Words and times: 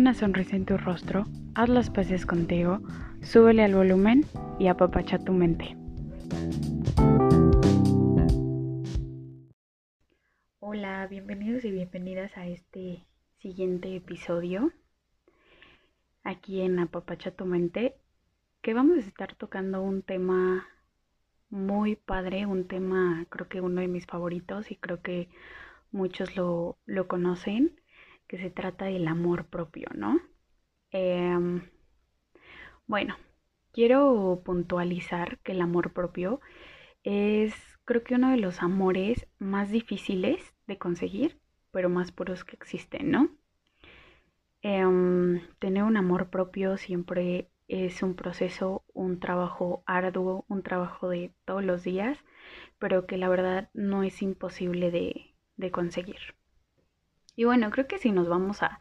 una 0.00 0.14
sonrisa 0.14 0.56
en 0.56 0.64
tu 0.64 0.78
rostro, 0.78 1.26
haz 1.54 1.68
las 1.68 1.90
paces 1.90 2.24
contigo, 2.24 2.80
súbele 3.20 3.62
al 3.64 3.74
volumen 3.74 4.24
y 4.58 4.68
apapacha 4.68 5.18
tu 5.18 5.34
mente. 5.34 5.76
Hola, 10.58 11.06
bienvenidos 11.06 11.66
y 11.66 11.70
bienvenidas 11.70 12.34
a 12.38 12.46
este 12.46 13.04
siguiente 13.40 13.94
episodio 13.94 14.72
aquí 16.24 16.62
en 16.62 16.78
Apapacha 16.78 17.32
tu 17.32 17.44
mente, 17.44 17.94
que 18.62 18.72
vamos 18.72 18.96
a 18.96 19.06
estar 19.06 19.34
tocando 19.34 19.82
un 19.82 20.00
tema 20.00 20.66
muy 21.50 21.96
padre, 21.96 22.46
un 22.46 22.66
tema 22.66 23.26
creo 23.28 23.48
que 23.48 23.60
uno 23.60 23.82
de 23.82 23.88
mis 23.88 24.06
favoritos 24.06 24.70
y 24.70 24.76
creo 24.76 25.02
que 25.02 25.28
muchos 25.92 26.36
lo, 26.36 26.78
lo 26.86 27.06
conocen 27.06 27.79
que 28.30 28.38
se 28.38 28.48
trata 28.48 28.84
del 28.84 29.08
amor 29.08 29.46
propio, 29.48 29.88
¿no? 29.92 30.20
Em, 30.92 31.62
bueno, 32.86 33.16
quiero 33.72 34.42
puntualizar 34.44 35.38
que 35.40 35.52
el 35.52 35.60
amor 35.62 35.92
propio 35.92 36.40
es 37.04 37.54
creo 37.86 38.04
que 38.04 38.14
uno 38.16 38.30
de 38.30 38.38
los 38.38 38.62
amores 38.62 39.28
más 39.40 39.70
difíciles 39.70 40.54
de 40.68 40.78
conseguir, 40.78 41.40
pero 41.72 41.88
más 41.90 42.12
puros 42.12 42.44
que 42.44 42.56
existen, 42.56 43.10
¿no? 43.10 43.30
Em, 44.62 45.42
tener 45.58 45.82
un 45.82 45.98
amor 45.98 46.30
propio 46.30 46.78
siempre 46.78 47.50
es 47.68 48.02
un 48.02 48.14
proceso, 48.14 48.84
un 48.94 49.20
trabajo 49.20 49.82
arduo, 49.86 50.44
un 50.48 50.62
trabajo 50.62 51.08
de 51.10 51.34
todos 51.44 51.64
los 51.64 51.82
días, 51.84 52.18
pero 52.78 53.06
que 53.06 53.18
la 53.18 53.28
verdad 53.28 53.70
no 53.74 54.02
es 54.04 54.22
imposible 54.22 54.90
de 55.56 55.70
conseguir. 55.72 56.39
Y 57.36 57.44
bueno, 57.44 57.70
creo 57.70 57.86
que 57.86 57.98
si 57.98 58.12
nos 58.12 58.28
vamos 58.28 58.62
a 58.62 58.78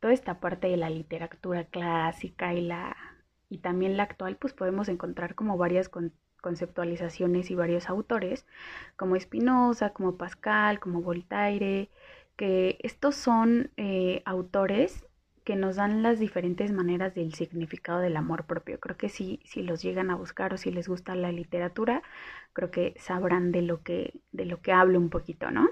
toda 0.00 0.12
esta 0.12 0.40
parte 0.40 0.68
de 0.68 0.76
la 0.76 0.90
literatura 0.90 1.64
clásica 1.64 2.54
y 2.54 2.62
la 2.62 2.96
y 3.50 3.58
también 3.58 3.96
la 3.96 4.04
actual, 4.04 4.36
pues 4.36 4.54
podemos 4.54 4.88
encontrar 4.88 5.34
como 5.34 5.58
varias 5.58 5.90
conceptualizaciones 6.40 7.50
y 7.50 7.54
varios 7.56 7.88
autores, 7.90 8.46
como 8.96 9.18
Spinoza, 9.18 9.90
como 9.90 10.16
Pascal, 10.16 10.78
como 10.80 11.02
Voltaire, 11.02 11.90
que 12.36 12.78
estos 12.82 13.16
son 13.16 13.70
eh, 13.76 14.22
autores 14.24 15.04
que 15.44 15.56
nos 15.56 15.76
dan 15.76 16.02
las 16.02 16.20
diferentes 16.20 16.70
maneras 16.72 17.14
del 17.14 17.34
significado 17.34 17.98
del 18.00 18.16
amor 18.16 18.44
propio. 18.46 18.78
Creo 18.78 18.96
que 18.96 19.08
si, 19.08 19.40
si 19.44 19.62
los 19.62 19.82
llegan 19.82 20.10
a 20.10 20.14
buscar 20.14 20.54
o 20.54 20.56
si 20.56 20.70
les 20.70 20.88
gusta 20.88 21.16
la 21.16 21.32
literatura, 21.32 22.02
creo 22.52 22.70
que 22.70 22.94
sabrán 22.98 23.50
de 23.52 23.62
lo 23.62 23.82
que, 23.82 24.20
de 24.32 24.44
lo 24.44 24.60
que 24.62 24.72
hablo 24.72 24.98
un 24.98 25.10
poquito, 25.10 25.50
¿no? 25.50 25.68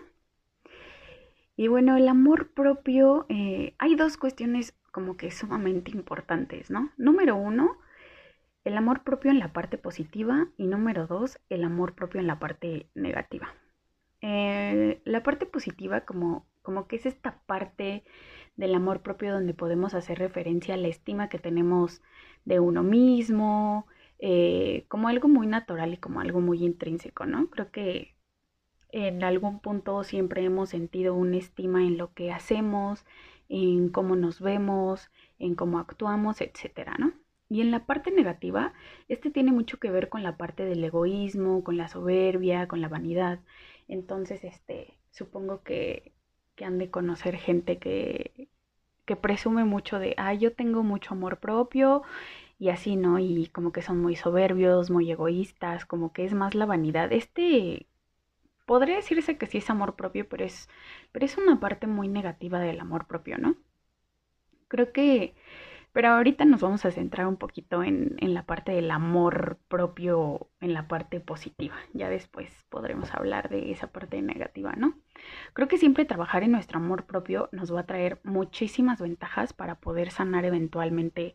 Y 1.59 1.67
bueno, 1.67 1.97
el 1.97 2.06
amor 2.06 2.53
propio, 2.53 3.27
eh, 3.28 3.75
hay 3.78 3.97
dos 3.97 4.17
cuestiones 4.17 4.77
como 4.92 5.17
que 5.17 5.33
sumamente 5.33 5.91
importantes, 5.91 6.70
¿no? 6.70 6.92
Número 6.97 7.34
uno, 7.34 7.78
el 8.62 8.77
amor 8.77 9.03
propio 9.03 9.33
en 9.33 9.41
la 9.41 9.53
parte 9.53 9.77
positiva 9.77 10.47
y 10.56 10.69
número 10.69 11.09
dos, 11.09 11.41
el 11.48 11.64
amor 11.64 11.97
propio 11.97 12.20
en 12.20 12.29
la 12.29 12.39
parte 12.39 12.89
negativa. 12.95 13.53
Eh, 14.20 15.03
la 15.05 15.25
parte 15.25 15.47
positiva 15.47 16.03
como, 16.03 16.47
como 16.62 16.86
que 16.86 16.95
es 16.95 17.06
esta 17.06 17.41
parte 17.47 18.05
del 18.55 18.73
amor 18.77 19.03
propio 19.03 19.33
donde 19.33 19.53
podemos 19.53 19.95
hacer 19.95 20.20
referencia 20.20 20.75
a 20.75 20.77
la 20.77 20.86
estima 20.86 21.29
que 21.29 21.41
tenemos 21.41 22.03
de 22.45 22.61
uno 22.61 22.84
mismo, 22.84 23.89
eh, 24.20 24.84
como 24.86 25.09
algo 25.09 25.27
muy 25.27 25.48
natural 25.48 25.92
y 25.92 25.97
como 25.97 26.20
algo 26.20 26.41
muy 26.41 26.64
intrínseco, 26.64 27.27
¿no? 27.27 27.51
Creo 27.51 27.73
que 27.73 28.14
en 28.91 29.22
algún 29.25 29.61
punto 29.61 30.05
siempre 30.05 30.44
hemos 30.44 30.70
sentido 30.70 31.14
una 31.14 31.36
estima 31.36 31.83
en 31.83 31.98
lo 31.98 32.12
que 32.14 32.33
hacemos, 32.33 33.05
en 33.48 33.91
cómo 33.91 34.17
nos 34.17 34.41
vemos, 34.41 35.11
en 35.39 35.55
cómo 35.55 35.78
actuamos, 35.78 36.41
etcétera, 36.41 36.96
¿no? 36.98 37.12
Y 37.51 37.62
en 37.62 37.70
la 37.70 37.86
parte 37.86 38.11
negativa, 38.11 38.74
este 39.08 39.30
tiene 39.30 39.52
mucho 39.52 39.79
que 39.80 39.90
ver 39.90 40.08
con 40.11 40.23
la 40.23 40.36
parte 40.36 40.64
del 40.64 40.85
egoísmo, 40.85 41.64
con 41.64 41.77
la 41.79 41.89
soberbia, 41.89 42.68
con 42.68 42.80
la 42.83 42.89
vanidad. 42.89 43.40
Entonces, 43.89 44.45
este, 44.45 44.98
supongo 45.11 45.62
que, 45.62 46.12
que 46.57 46.64
han 46.67 46.79
de 46.79 46.91
conocer 46.91 47.36
gente 47.36 47.79
que, 47.79 48.48
que 49.07 49.17
presume 49.17 49.64
mucho 49.64 49.98
de, 49.98 50.14
ah, 50.18 50.35
yo 50.35 50.55
tengo 50.55 50.83
mucho 50.83 51.14
amor 51.14 51.39
propio 51.41 52.02
y 52.58 52.68
así, 52.70 52.96
¿no? 52.96 53.18
Y 53.18 53.48
como 53.48 53.73
que 53.73 53.83
son 53.83 53.98
muy 54.01 54.17
soberbios, 54.17 54.91
muy 54.91 55.11
egoístas, 55.11 55.86
como 55.86 56.12
que 56.12 56.24
es 56.27 56.35
más 56.35 56.55
la 56.55 56.67
vanidad. 56.67 57.12
Este 57.12 57.87
podría 58.68 58.96
decirse 58.96 59.39
que 59.39 59.46
sí 59.48 59.58
es 59.58 59.70
amor 59.70 59.96
propio, 59.96 60.29
pero 60.29 60.45
es, 60.45 60.68
pero 61.12 61.27
es 61.27 61.39
una 61.39 61.58
parte 61.61 61.89
muy 61.89 62.08
negativa 62.08 62.61
del 62.61 62.80
amor 62.80 63.08
propio, 63.08 63.39
¿no? 63.39 63.56
Creo 64.68 64.92
que, 64.92 65.34
pero 65.92 66.08
ahorita 66.11 66.45
nos 66.45 66.61
vamos 66.61 66.84
a 66.84 66.90
centrar 66.90 67.27
un 67.27 67.39
poquito 67.39 67.83
en, 67.83 68.17
en 68.18 68.34
la 68.34 68.45
parte 68.45 68.73
del 68.73 68.90
amor 68.90 69.58
propio, 69.68 70.51
en 70.61 70.74
la 70.74 70.86
parte 70.86 71.20
positiva. 71.20 71.77
Ya 71.95 72.11
después 72.11 72.67
podremos 72.68 73.14
hablar 73.14 73.48
de 73.48 73.73
esa 73.73 73.89
parte 73.89 74.20
negativa, 74.23 74.74
¿no? 74.74 74.95
Creo 75.55 75.68
que 75.68 75.79
siempre 75.79 76.05
trabajar 76.05 76.42
en 76.42 76.52
nuestro 76.52 76.79
amor 76.79 77.06
propio 77.06 77.48
nos 77.52 77.74
va 77.74 77.80
a 77.80 77.86
traer 77.86 78.20
muchísimas 78.24 79.00
ventajas 79.00 79.55
para 79.55 79.77
poder 79.80 80.11
sanar 80.11 80.45
eventualmente 80.45 81.35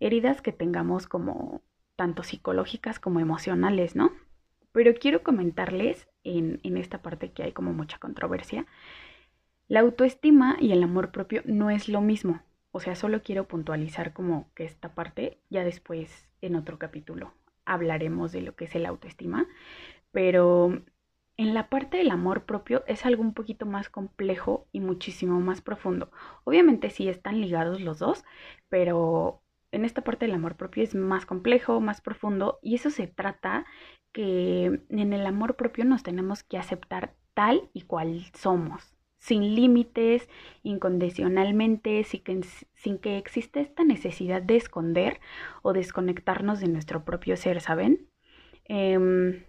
heridas 0.00 0.40
que 0.42 0.52
tengamos 0.52 1.06
como 1.06 1.62
tanto 1.96 2.22
psicológicas 2.22 2.98
como 2.98 3.20
emocionales, 3.20 3.94
¿no? 3.94 4.12
Pero 4.72 4.94
quiero 4.94 5.22
comentarles 5.22 6.08
en, 6.24 6.60
esta 6.76 7.02
parte 7.02 7.32
que 7.32 7.42
hay 7.42 7.52
como 7.52 7.72
mucha 7.72 7.98
controversia. 7.98 8.66
La 9.68 9.80
autoestima 9.80 10.56
y 10.60 10.72
el 10.72 10.82
amor 10.82 11.12
propio 11.12 11.42
no 11.44 11.70
es 11.70 11.88
lo 11.88 12.00
mismo. 12.00 12.42
O 12.72 12.80
sea, 12.80 12.94
solo 12.94 13.22
quiero 13.22 13.48
puntualizar 13.48 14.12
como 14.12 14.50
que 14.54 14.64
esta 14.64 14.94
parte, 14.94 15.38
ya 15.50 15.64
después 15.64 16.28
en 16.40 16.56
otro 16.56 16.78
capítulo 16.78 17.34
hablaremos 17.64 18.32
de 18.32 18.42
lo 18.42 18.56
que 18.56 18.64
es 18.64 18.74
el 18.74 18.86
autoestima, 18.86 19.46
pero 20.10 20.82
en 21.36 21.54
la 21.54 21.68
parte 21.68 21.96
del 21.98 22.10
amor 22.10 22.44
propio 22.44 22.84
es 22.86 23.06
algo 23.06 23.22
un 23.22 23.34
poquito 23.34 23.66
más 23.66 23.88
complejo 23.88 24.68
y 24.72 24.80
muchísimo 24.80 25.40
más 25.40 25.60
profundo. 25.60 26.10
Obviamente 26.44 26.90
sí 26.90 27.08
están 27.08 27.40
ligados 27.40 27.80
los 27.80 27.98
dos, 27.98 28.24
pero 28.68 29.42
en 29.70 29.84
esta 29.84 30.02
parte 30.02 30.26
del 30.26 30.34
amor 30.34 30.56
propio 30.56 30.82
es 30.82 30.94
más 30.94 31.26
complejo, 31.26 31.80
más 31.80 32.00
profundo 32.00 32.58
y 32.62 32.74
eso 32.74 32.90
se 32.90 33.06
trata 33.06 33.64
que 34.12 34.80
en 34.88 35.12
el 35.12 35.26
amor 35.26 35.56
propio 35.56 35.84
nos 35.84 36.02
tenemos 36.02 36.42
que 36.42 36.58
aceptar 36.58 37.14
tal 37.34 37.68
y 37.72 37.82
cual 37.82 38.24
somos, 38.34 38.94
sin 39.18 39.54
límites, 39.54 40.28
incondicionalmente, 40.62 42.04
sin 42.04 42.22
que, 42.22 42.40
sin 42.74 42.98
que 42.98 43.18
exista 43.18 43.60
esta 43.60 43.84
necesidad 43.84 44.42
de 44.42 44.56
esconder 44.56 45.20
o 45.62 45.72
desconectarnos 45.72 46.60
de 46.60 46.68
nuestro 46.68 47.04
propio 47.04 47.36
ser, 47.36 47.60
¿saben? 47.60 48.08
Em, 48.64 49.44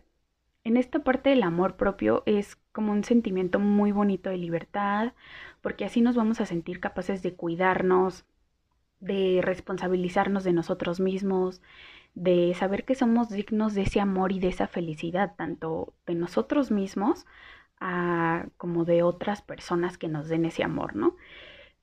en 0.64 0.78
esta 0.78 1.04
parte 1.04 1.30
del 1.30 1.44
amor 1.44 1.76
propio 1.76 2.24
es 2.26 2.56
como 2.72 2.92
un 2.94 3.04
sentimiento 3.04 3.60
muy 3.60 3.92
bonito 3.92 4.30
de 4.30 4.38
libertad, 4.38 5.14
porque 5.62 5.86
así 5.86 6.02
nos 6.02 6.16
vamos 6.16 6.40
a 6.40 6.46
sentir 6.46 6.80
capaces 6.80 7.22
de 7.22 7.34
cuidarnos, 7.34 8.26
de 9.00 9.42
responsabilizarnos 9.44 10.44
de 10.44 10.54
nosotros 10.54 11.00
mismos, 11.00 11.62
de 12.16 12.54
saber 12.54 12.86
que 12.86 12.96
somos 12.96 13.30
dignos 13.30 13.74
de 13.74 13.84
ese 13.84 14.00
amor 14.00 14.32
y 14.32 14.40
de 14.40 14.50
esa 14.50 14.68
felicidad, 14.68 15.34
tanto 15.36 15.94
de 16.06 16.16
nosotros 16.16 16.72
mismos 16.72 17.26
como 18.58 18.86
de 18.86 19.04
otras 19.04 19.42
personas 19.42 19.98
que 19.98 20.08
nos 20.08 20.30
den 20.30 20.46
ese 20.46 20.64
amor, 20.64 20.96
¿no? 20.96 21.18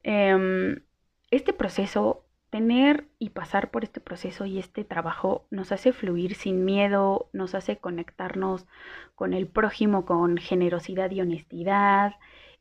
Em, 0.02 0.82
este 1.30 1.52
proceso, 1.52 2.24
tener 2.48 3.06
y 3.18 3.30
pasar 3.30 3.70
por 3.70 3.84
este 3.84 4.00
proceso 4.00 4.46
y 4.46 4.58
este 4.58 4.84
trabajo 4.84 5.46
nos 5.50 5.72
hace 5.72 5.92
fluir 5.92 6.34
sin 6.34 6.64
miedo, 6.64 7.28
nos 7.32 7.54
hace 7.54 7.76
conectarnos 7.78 8.66
con 9.14 9.34
el 9.34 9.46
prójimo 9.46 10.06
con 10.06 10.38
generosidad 10.38 11.10
y 11.10 11.20
honestidad, 11.20 12.14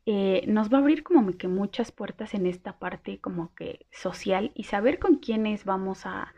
eh, 0.06 0.44
nos 0.46 0.72
va 0.72 0.78
a 0.78 0.80
abrir 0.82 1.02
como 1.02 1.32
que 1.36 1.48
muchas 1.48 1.92
puertas 1.92 2.34
en 2.34 2.46
esta 2.46 2.78
parte 2.78 3.20
como 3.20 3.54
que 3.54 3.86
social 3.90 4.52
y 4.54 4.64
saber 4.64 4.98
con 4.98 5.16
quiénes 5.16 5.64
vamos 5.64 6.06
a, 6.06 6.34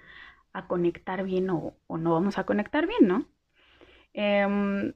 a 0.52 0.66
conectar 0.66 1.24
bien 1.24 1.50
o, 1.50 1.74
no 1.88 2.12
vamos 2.12 2.38
a 2.38 2.44
conectar 2.44 2.86
bien, 2.86 3.08
¿no? 3.08 3.26
Em, 4.14 4.94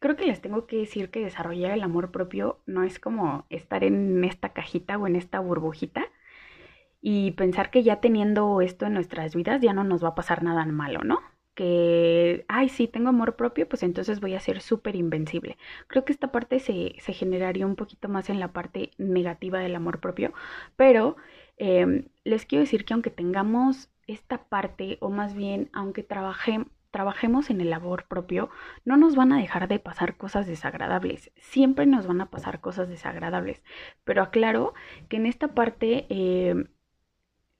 creo 0.00 0.16
que 0.16 0.26
les 0.26 0.40
tengo 0.40 0.66
que 0.66 0.76
decir 0.78 1.10
que 1.10 1.20
desarrollar 1.20 1.72
el 1.72 1.82
amor 1.82 2.10
propio 2.12 2.60
no 2.66 2.84
es 2.84 2.98
como 3.00 3.46
estar 3.50 3.84
en 3.84 4.24
esta 4.24 4.52
cajita 4.52 4.98
o 4.98 5.06
en 5.06 5.16
esta 5.16 5.40
burbujita 5.40 6.06
y 7.00 7.32
pensar 7.32 7.70
que 7.70 7.82
ya 7.82 8.00
teniendo 8.00 8.60
esto 8.60 8.86
en 8.86 8.94
nuestras 8.94 9.34
vidas 9.34 9.60
ya 9.62 9.72
no 9.72 9.84
nos 9.84 10.02
va 10.04 10.08
a 10.08 10.14
pasar 10.14 10.42
nada 10.42 10.64
malo, 10.66 11.00
¿no? 11.04 11.20
Que, 11.54 12.44
ay, 12.48 12.68
sí, 12.68 12.86
tengo 12.88 13.08
amor 13.08 13.34
propio, 13.36 13.68
pues 13.68 13.82
entonces 13.82 14.20
voy 14.20 14.34
a 14.34 14.40
ser 14.40 14.60
súper 14.60 14.94
invencible. 14.94 15.58
Creo 15.88 16.04
que 16.04 16.12
esta 16.12 16.30
parte 16.32 16.60
se, 16.60 16.94
se, 17.00 17.12
generaría 17.12 17.66
un 17.66 17.74
poquito 17.76 18.08
más 18.08 18.30
en 18.30 18.38
la 18.40 18.52
parte 18.52 18.92
negativa 18.98 19.58
del 19.58 19.74
amor 19.74 20.00
propio, 20.00 20.32
pero 20.76 21.16
em, 21.56 22.06
les 22.24 22.46
quiero 22.46 22.62
decir 22.64 22.84
que 22.84 22.94
aunque 22.94 23.10
tengamos 23.10 23.90
esta 24.08 24.44
parte, 24.48 24.98
o 25.00 25.10
más 25.10 25.34
bien, 25.34 25.70
aunque 25.72 26.02
trabajemos 26.02 27.50
en 27.50 27.60
el 27.60 27.70
labor 27.70 28.06
propio, 28.08 28.50
no 28.84 28.96
nos 28.96 29.14
van 29.14 29.32
a 29.32 29.38
dejar 29.38 29.68
de 29.68 29.78
pasar 29.78 30.16
cosas 30.16 30.48
desagradables. 30.48 31.30
Siempre 31.36 31.86
nos 31.86 32.08
van 32.08 32.20
a 32.20 32.30
pasar 32.30 32.60
cosas 32.60 32.88
desagradables. 32.88 33.62
Pero 34.04 34.22
aclaro 34.22 34.74
que 35.08 35.18
en 35.18 35.26
esta 35.26 35.48
parte 35.54 36.06
eh, 36.10 36.66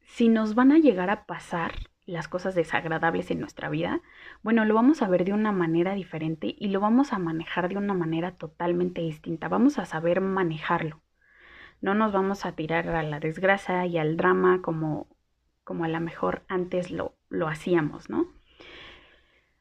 si 0.09 0.29
nos 0.29 0.55
van 0.55 0.73
a 0.73 0.79
llegar 0.79 1.11
a 1.11 1.27
pasar 1.27 1.75
las 2.07 2.27
cosas 2.29 2.55
desagradables 2.55 3.31
en 3.31 3.41
nuestra 3.41 3.69
vida, 3.69 4.01
bueno, 4.43 4.65
lo 4.65 4.75
vamos 4.75 5.03
a 5.03 5.09
ver 5.09 5.25
de 5.25 5.35
una 5.35 5.53
manera 5.53 5.95
diferente 5.95 6.57
y 6.59 6.69
lo 6.69 6.81
vamos 6.81 7.13
a 7.13 7.19
manejar 7.19 7.69
de 7.69 7.77
una 7.77 7.95
manera 7.95 8.33
totalmente 8.33 9.03
distinta. 9.03 9.49
Vamos 9.49 9.79
a 9.79 9.85
saber 9.85 10.21
manejarlo. 10.21 11.03
No 11.81 11.95
nos 11.95 12.13
vamos 12.13 12.47
a 12.47 12.53
tirar 12.53 12.89
a 12.89 13.03
la 13.03 13.21
desgracia 13.21 13.87
y 13.87 13.99
al 13.99 14.17
drama 14.17 14.63
como, 14.63 15.07
como 15.69 15.85
a 15.85 15.89
lo 15.89 16.01
mejor 16.01 16.45
antes 16.49 16.91
lo, 16.91 17.13
lo 17.29 17.47
hacíamos, 17.47 18.09
¿no? 18.09 18.27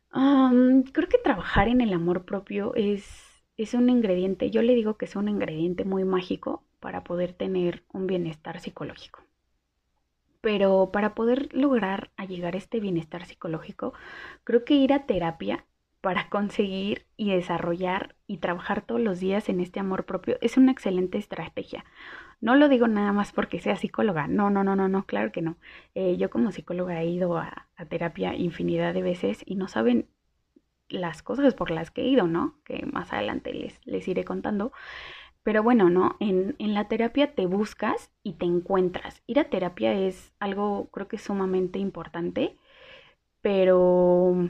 creo 0.10 1.10
que 1.10 1.18
trabajar 1.22 1.68
en 1.68 1.82
el 1.82 1.92
amor 1.92 2.24
propio 2.24 2.74
es, 2.76 3.44
es 3.58 3.74
un 3.74 3.90
ingrediente, 3.90 4.50
yo 4.50 4.62
le 4.62 4.74
digo 4.74 4.98
que 4.98 5.04
es 5.04 5.18
un 5.18 5.28
ingrediente 5.28 5.84
muy 5.84 6.06
mágico 6.06 6.64
para 6.80 7.04
poder 7.04 7.34
tener 7.34 7.84
un 7.92 8.08
bienestar 8.08 8.62
psicológico. 8.62 9.22
Pero 10.40 10.92
para 10.94 11.14
poder 11.14 11.50
lograr 11.54 12.10
llegar 12.26 12.56
a 12.56 12.58
este 12.58 12.80
bienestar 12.80 13.26
psicológico, 13.26 13.92
creo 14.46 14.64
que 14.64 14.76
ir 14.76 14.94
a 14.94 15.06
terapia 15.06 15.66
para 16.00 16.30
conseguir 16.30 17.06
y 17.18 17.32
desarrollar 17.32 18.16
y 18.28 18.38
trabajar 18.38 18.82
todos 18.82 19.02
los 19.02 19.20
días 19.20 19.50
en 19.50 19.60
este 19.60 19.82
amor 19.82 20.06
propio 20.06 20.38
es 20.40 20.56
una 20.56 20.72
excelente 20.72 21.18
estrategia. 21.18 21.84
No 22.42 22.56
lo 22.56 22.70
digo 22.70 22.88
nada 22.88 23.14
más 23.14 23.32
porque 23.32 23.60
sea 23.60 23.76
psicóloga, 23.78 24.28
no, 24.28 24.50
no, 24.50 24.64
no, 24.64 24.76
no, 24.76 24.88
no, 24.88 25.06
claro 25.06 25.32
que 25.32 25.42
no. 25.42 25.58
Eh, 25.96 26.18
yo 26.18 26.30
como 26.30 26.52
psicóloga 26.52 27.02
he 27.02 27.08
ido 27.08 27.38
a, 27.38 27.68
terapia 27.90 28.36
infinidad 28.36 28.94
de 28.94 29.02
veces 29.02 29.42
y 29.46 29.56
no 29.56 29.68
saben 29.68 30.08
las 30.90 31.24
cosas 31.24 31.54
por 31.56 31.72
las 31.72 31.92
que 31.92 32.02
he 32.04 32.08
ido, 32.08 32.28
¿no? 32.28 32.56
Que 32.66 32.86
más 32.86 33.14
adelante 33.14 33.54
les, 33.54 33.80
les 33.86 34.08
iré 34.08 34.24
contando. 34.26 34.72
Pero 35.44 35.64
bueno, 35.64 35.90
¿no? 35.90 36.18
En, 36.20 36.56
en, 36.60 36.74
la 36.74 36.88
terapia 36.90 37.36
te 37.36 37.46
buscas 37.48 38.12
y 38.24 38.34
te 38.34 38.46
encuentras. 38.46 39.24
Ir 39.28 39.40
a 39.40 39.50
terapia 39.50 39.94
es 39.94 40.34
algo, 40.40 40.90
creo 40.92 41.08
que 41.08 41.18
sumamente 41.18 41.80
importante, 41.80 42.58
pero 43.42 44.50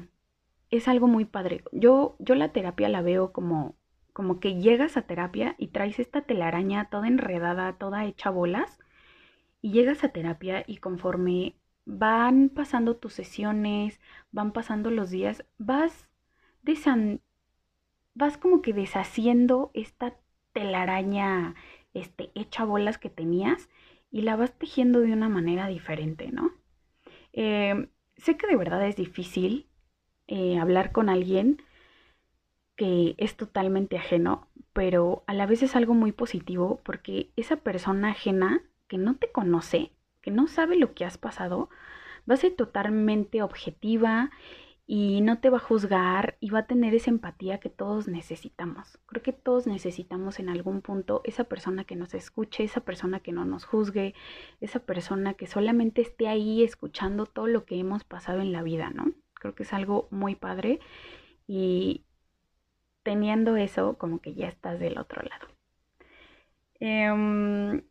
es 0.71 0.87
algo 0.87 1.07
muy 1.07 1.25
padre. 1.25 1.63
Yo, 1.71 2.15
yo 2.19 2.35
la 2.35 2.51
terapia 2.51 2.89
la 2.89 3.01
veo 3.01 3.31
como, 3.31 3.75
como 4.17 4.39
que 4.39 4.55
llegas 4.55 4.97
a 4.97 5.03
terapia 5.03 5.53
y 5.59 5.67
traes 5.67 5.99
esta 5.99 6.21
telaraña 6.21 6.89
toda 6.89 7.07
enredada, 7.07 7.73
toda 7.73 8.05
hecha 8.05 8.31
bolas, 8.31 8.79
y 9.61 9.73
llegas 9.73 10.03
a 10.03 10.09
terapia 10.09 10.63
y 10.65 10.77
conforme 10.77 11.55
van 11.85 12.49
pasando 12.49 12.97
tus 12.97 13.13
sesiones, 13.13 14.01
van 14.31 14.53
pasando 14.53 14.89
los 14.89 15.11
días, 15.11 15.45
vas 15.59 16.09
desan 16.63 17.21
vas 18.15 18.39
como 18.39 18.63
que 18.63 18.73
deshaciendo 18.73 19.69
esta 19.75 20.17
telaraña 20.51 21.53
este, 21.93 22.31
hecha 22.33 22.63
bolas 22.65 22.97
que 22.97 23.11
tenías 23.11 23.69
y 24.09 24.23
la 24.23 24.35
vas 24.35 24.57
tejiendo 24.57 24.99
de 24.99 25.13
una 25.13 25.29
manera 25.29 25.67
diferente, 25.67 26.31
¿no? 26.31 26.53
Eh, 27.33 27.87
sé 28.15 28.35
que 28.35 28.47
de 28.47 28.55
verdad 28.55 28.83
es 28.87 28.95
difícil 28.95 29.69
eh, 30.25 30.57
hablar 30.57 30.91
con 30.91 31.07
alguien 31.07 31.61
que 32.77 33.15
es 33.17 33.35
totalmente 33.35 33.97
ajeno, 33.97 34.47
pero 34.71 35.23
a 35.27 35.33
la 35.33 35.45
vez 35.47 35.63
es 35.63 35.75
algo 35.75 35.93
muy 35.93 36.13
positivo 36.13 36.79
porque 36.83 37.31
esa 37.35 37.57
persona 37.57 38.11
ajena 38.11 38.61
que 38.87 38.97
no 38.97 39.15
te 39.15 39.31
conoce, 39.31 39.91
que 40.21 40.31
no 40.31 40.47
sabe 40.47 40.77
lo 40.77 40.93
que 40.93 41.03
has 41.03 41.17
pasado, 41.17 41.69
va 42.29 42.35
a 42.35 42.37
ser 42.37 42.55
totalmente 42.55 43.41
objetiva 43.41 44.29
y 44.85 45.19
no 45.19 45.39
te 45.39 45.49
va 45.49 45.57
a 45.57 45.61
juzgar 45.61 46.37
y 46.39 46.51
va 46.51 46.59
a 46.59 46.67
tener 46.67 46.95
esa 46.95 47.09
empatía 47.09 47.59
que 47.59 47.69
todos 47.69 48.07
necesitamos. 48.07 48.99
Creo 49.07 49.21
que 49.21 49.33
todos 49.33 49.67
necesitamos 49.67 50.39
en 50.39 50.47
algún 50.47 50.81
punto 50.81 51.21
esa 51.25 51.43
persona 51.43 51.83
que 51.83 51.97
nos 51.97 52.13
escuche, 52.13 52.63
esa 52.63 52.81
persona 52.81 53.19
que 53.19 53.33
no 53.33 53.43
nos 53.43 53.65
juzgue, 53.65 54.13
esa 54.61 54.79
persona 54.79 55.33
que 55.33 55.47
solamente 55.47 56.01
esté 56.01 56.29
ahí 56.29 56.63
escuchando 56.63 57.25
todo 57.25 57.47
lo 57.47 57.65
que 57.65 57.77
hemos 57.77 58.05
pasado 58.05 58.39
en 58.39 58.53
la 58.53 58.63
vida, 58.63 58.91
¿no? 58.91 59.11
Creo 59.33 59.55
que 59.55 59.63
es 59.63 59.73
algo 59.73 60.07
muy 60.09 60.35
padre 60.35 60.79
y 61.47 62.05
teniendo 63.07 63.55
eso 63.55 63.97
como 63.97 64.19
que 64.19 64.33
ya 64.33 64.49
estás 64.49 64.81
del 64.81 64.97
otro 64.97 65.21
lado. 65.21 65.47
Em, 66.81 67.83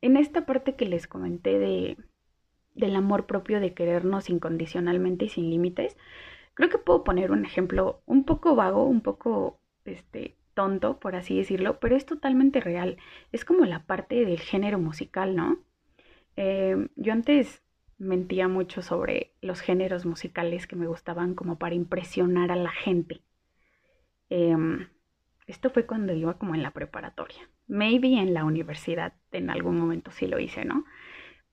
en 0.00 0.16
esta 0.16 0.44
parte 0.46 0.74
que 0.74 0.84
les 0.84 1.06
comenté 1.06 1.60
de 1.60 1.96
del 2.74 2.96
amor 2.96 3.26
propio 3.26 3.60
de 3.60 3.72
querernos 3.72 4.30
incondicionalmente 4.30 5.26
y 5.26 5.28
sin 5.28 5.48
límites, 5.48 5.96
creo 6.54 6.70
que 6.70 6.78
puedo 6.78 7.04
poner 7.04 7.30
un 7.30 7.44
ejemplo 7.44 8.02
un 8.04 8.24
poco 8.24 8.56
vago, 8.56 8.84
un 8.84 9.00
poco 9.00 9.60
este 9.84 10.34
tonto, 10.54 10.98
por 10.98 11.14
así 11.14 11.36
decirlo, 11.36 11.78
pero 11.78 11.94
es 11.94 12.04
totalmente 12.04 12.58
real. 12.60 12.96
Es 13.30 13.44
como 13.44 13.64
la 13.64 13.86
parte 13.86 14.24
del 14.24 14.40
género 14.40 14.80
musical, 14.80 15.36
¿no? 15.36 15.60
Em, 16.34 16.88
yo 16.96 17.12
antes 17.12 17.62
mentía 17.98 18.48
mucho 18.48 18.82
sobre 18.82 19.34
los 19.40 19.60
géneros 19.60 20.04
musicales 20.04 20.66
que 20.66 20.74
me 20.74 20.88
gustaban 20.88 21.36
como 21.36 21.58
para 21.60 21.76
impresionar 21.76 22.50
a 22.50 22.56
la 22.56 22.72
gente. 22.72 23.22
Em, 24.34 24.88
esto 25.46 25.68
fue 25.68 25.84
cuando 25.84 26.14
iba 26.14 26.38
como 26.38 26.54
en 26.54 26.62
la 26.62 26.70
preparatoria. 26.70 27.50
Maybe 27.66 28.18
en 28.18 28.32
la 28.32 28.44
universidad 28.46 29.12
en 29.30 29.50
algún 29.50 29.78
momento 29.78 30.10
sí 30.10 30.26
lo 30.26 30.38
hice, 30.38 30.64
¿no? 30.64 30.86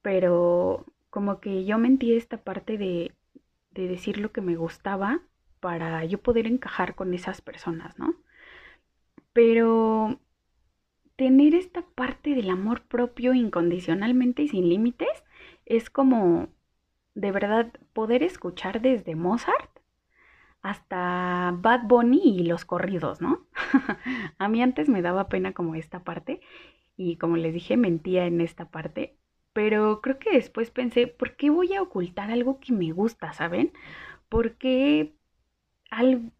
Pero 0.01 0.85
como 1.09 1.41
que 1.41 1.65
yo 1.65 1.77
mentí 1.77 2.13
esta 2.13 2.37
parte 2.41 2.77
de, 2.77 3.13
de 3.71 3.87
decir 3.89 4.17
lo 4.17 4.31
que 4.31 4.39
me 4.39 4.55
gustaba 4.55 5.21
para 5.59 6.05
yo 6.05 6.21
poder 6.21 6.47
encajar 6.47 6.95
con 6.95 7.13
esas 7.13 7.41
personas, 7.41 7.99
¿no? 7.99 8.15
Pero 9.33 10.21
tener 11.17 11.55
esta 11.55 11.81
parte 11.81 12.33
del 12.33 12.49
amor 12.49 12.83
propio 12.83 13.33
incondicionalmente 13.33 14.43
y 14.43 14.47
sin 14.47 14.69
límites 14.69 15.25
es 15.65 15.89
como 15.89 16.47
de 17.13 17.33
verdad 17.33 17.73
poder 17.91 18.23
escuchar 18.23 18.81
desde 18.81 19.15
Mozart 19.15 19.78
hasta 20.61 21.55
Bad 21.57 21.83
Bunny 21.87 22.21
y 22.23 22.43
los 22.43 22.65
corridos, 22.65 23.21
¿no? 23.21 23.47
a 24.37 24.47
mí 24.49 24.61
antes 24.61 24.89
me 24.89 25.01
daba 25.01 25.29
pena 25.29 25.53
como 25.53 25.75
esta 25.75 26.03
parte 26.03 26.41
y 26.97 27.17
como 27.17 27.37
les 27.37 27.53
dije 27.53 27.77
mentía 27.77 28.25
en 28.25 28.41
esta 28.41 28.69
parte, 28.69 29.17
pero 29.53 30.01
creo 30.01 30.19
que 30.19 30.31
después 30.31 30.71
pensé, 30.71 31.07
¿por 31.07 31.35
qué 31.35 31.49
voy 31.49 31.73
a 31.73 31.81
ocultar 31.81 32.31
algo 32.31 32.59
que 32.59 32.73
me 32.73 32.91
gusta, 32.91 33.33
¿saben? 33.33 33.73
¿Por 34.29 34.55
qué, 34.57 35.15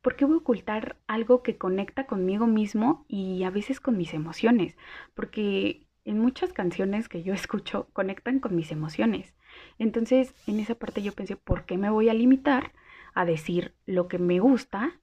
¿Por 0.02 0.16
qué 0.16 0.26
voy 0.26 0.36
a 0.36 0.38
ocultar 0.38 0.98
algo 1.08 1.42
que 1.44 1.58
conecta 1.58 2.06
conmigo 2.06 2.48
mismo 2.48 3.06
y 3.08 3.44
a 3.44 3.50
veces 3.50 3.80
con 3.80 3.98
mis 3.98 4.14
emociones? 4.14 4.78
Porque 5.14 5.88
en 6.06 6.20
muchas 6.20 6.54
canciones 6.54 7.10
que 7.10 7.24
yo 7.24 7.34
escucho 7.36 7.90
conectan 7.94 8.40
con 8.40 8.56
mis 8.56 8.72
emociones. 8.72 9.34
Entonces, 9.80 10.36
en 10.48 10.60
esa 10.60 10.76
parte 10.76 11.02
yo 11.02 11.14
pensé, 11.14 11.36
¿por 11.36 11.66
qué 11.66 11.78
me 11.78 11.90
voy 11.90 12.10
a 12.10 12.14
limitar 12.14 12.74
a 13.14 13.26
decir 13.26 13.76
lo 13.86 14.08
que 14.08 14.20
me 14.20 14.40
gusta 14.40 15.00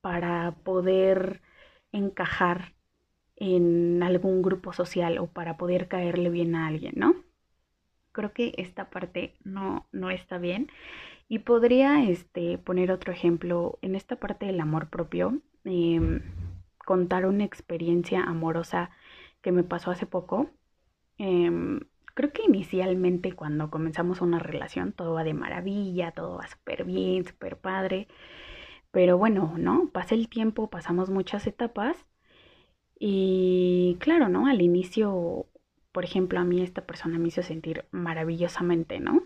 para 0.00 0.56
poder 0.64 1.42
encajar 1.92 2.74
en 3.36 4.02
algún 4.02 4.42
grupo 4.42 4.72
social 4.72 5.18
o 5.18 5.26
para 5.28 5.56
poder 5.56 5.88
caerle 5.88 6.30
bien 6.30 6.54
a 6.54 6.66
alguien, 6.66 6.94
¿no? 6.96 7.14
Creo 8.12 8.32
que 8.32 8.52
esta 8.58 8.90
parte 8.90 9.36
no, 9.44 9.86
no 9.92 10.10
está 10.10 10.38
bien. 10.38 10.68
Y 11.28 11.40
podría 11.40 12.02
este, 12.04 12.58
poner 12.58 12.90
otro 12.90 13.12
ejemplo 13.12 13.78
en 13.82 13.94
esta 13.94 14.16
parte 14.16 14.46
del 14.46 14.60
amor 14.60 14.88
propio, 14.88 15.40
em, 15.64 16.22
contar 16.84 17.26
una 17.26 17.44
experiencia 17.44 18.22
amorosa 18.24 18.90
que 19.42 19.52
me 19.52 19.62
pasó 19.62 19.90
hace 19.90 20.06
poco. 20.06 20.50
Em, 21.18 21.80
creo 22.18 22.32
que 22.32 22.42
inicialmente 22.42 23.34
cuando 23.34 23.70
comenzamos 23.70 24.20
una 24.20 24.40
relación 24.40 24.92
todo 24.92 25.14
va 25.14 25.22
de 25.22 25.34
maravilla, 25.34 26.10
todo 26.10 26.38
va 26.38 26.48
súper 26.48 26.82
bien, 26.84 27.24
súper 27.24 27.58
padre. 27.58 28.08
Pero 28.90 29.16
bueno, 29.18 29.54
¿no? 29.56 29.90
Pasa 29.92 30.16
el 30.16 30.28
tiempo, 30.28 30.68
pasamos 30.68 31.10
muchas 31.10 31.46
etapas 31.46 31.96
y 32.98 33.96
claro, 34.00 34.28
¿no? 34.28 34.48
Al 34.48 34.62
inicio, 34.62 35.46
por 35.92 36.04
ejemplo, 36.04 36.40
a 36.40 36.44
mí 36.44 36.60
esta 36.60 36.84
persona 36.84 37.20
me 37.20 37.28
hizo 37.28 37.42
sentir 37.44 37.84
maravillosamente, 37.92 38.98
¿no? 38.98 39.22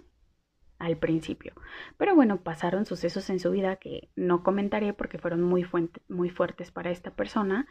Al 0.78 0.98
principio. 0.98 1.54
Pero 1.96 2.14
bueno, 2.14 2.42
pasaron 2.42 2.84
sucesos 2.84 3.30
en 3.30 3.40
su 3.40 3.52
vida 3.52 3.76
que 3.76 4.10
no 4.16 4.42
comentaré 4.42 4.92
porque 4.92 5.16
fueron 5.16 5.42
muy, 5.42 5.64
muy 6.08 6.28
fuertes 6.28 6.70
para 6.70 6.90
esta 6.90 7.12
persona. 7.16 7.66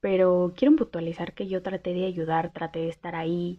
Pero 0.00 0.54
quiero 0.56 0.74
puntualizar 0.74 1.34
que 1.34 1.46
yo 1.46 1.62
traté 1.62 1.94
de 1.94 2.06
ayudar, 2.06 2.52
traté 2.52 2.80
de 2.80 2.88
estar 2.88 3.14
ahí. 3.14 3.58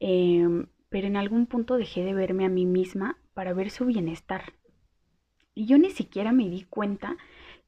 Em, 0.00 0.66
pero 0.88 1.06
en 1.06 1.16
algún 1.16 1.46
punto 1.46 1.76
dejé 1.76 2.04
de 2.04 2.14
verme 2.14 2.44
a 2.44 2.48
mí 2.48 2.66
misma 2.66 3.18
para 3.34 3.52
ver 3.52 3.70
su 3.70 3.86
bienestar. 3.86 4.54
Y 5.54 5.66
yo 5.66 5.78
ni 5.78 5.90
siquiera 5.90 6.32
me 6.32 6.48
di 6.48 6.62
cuenta 6.64 7.16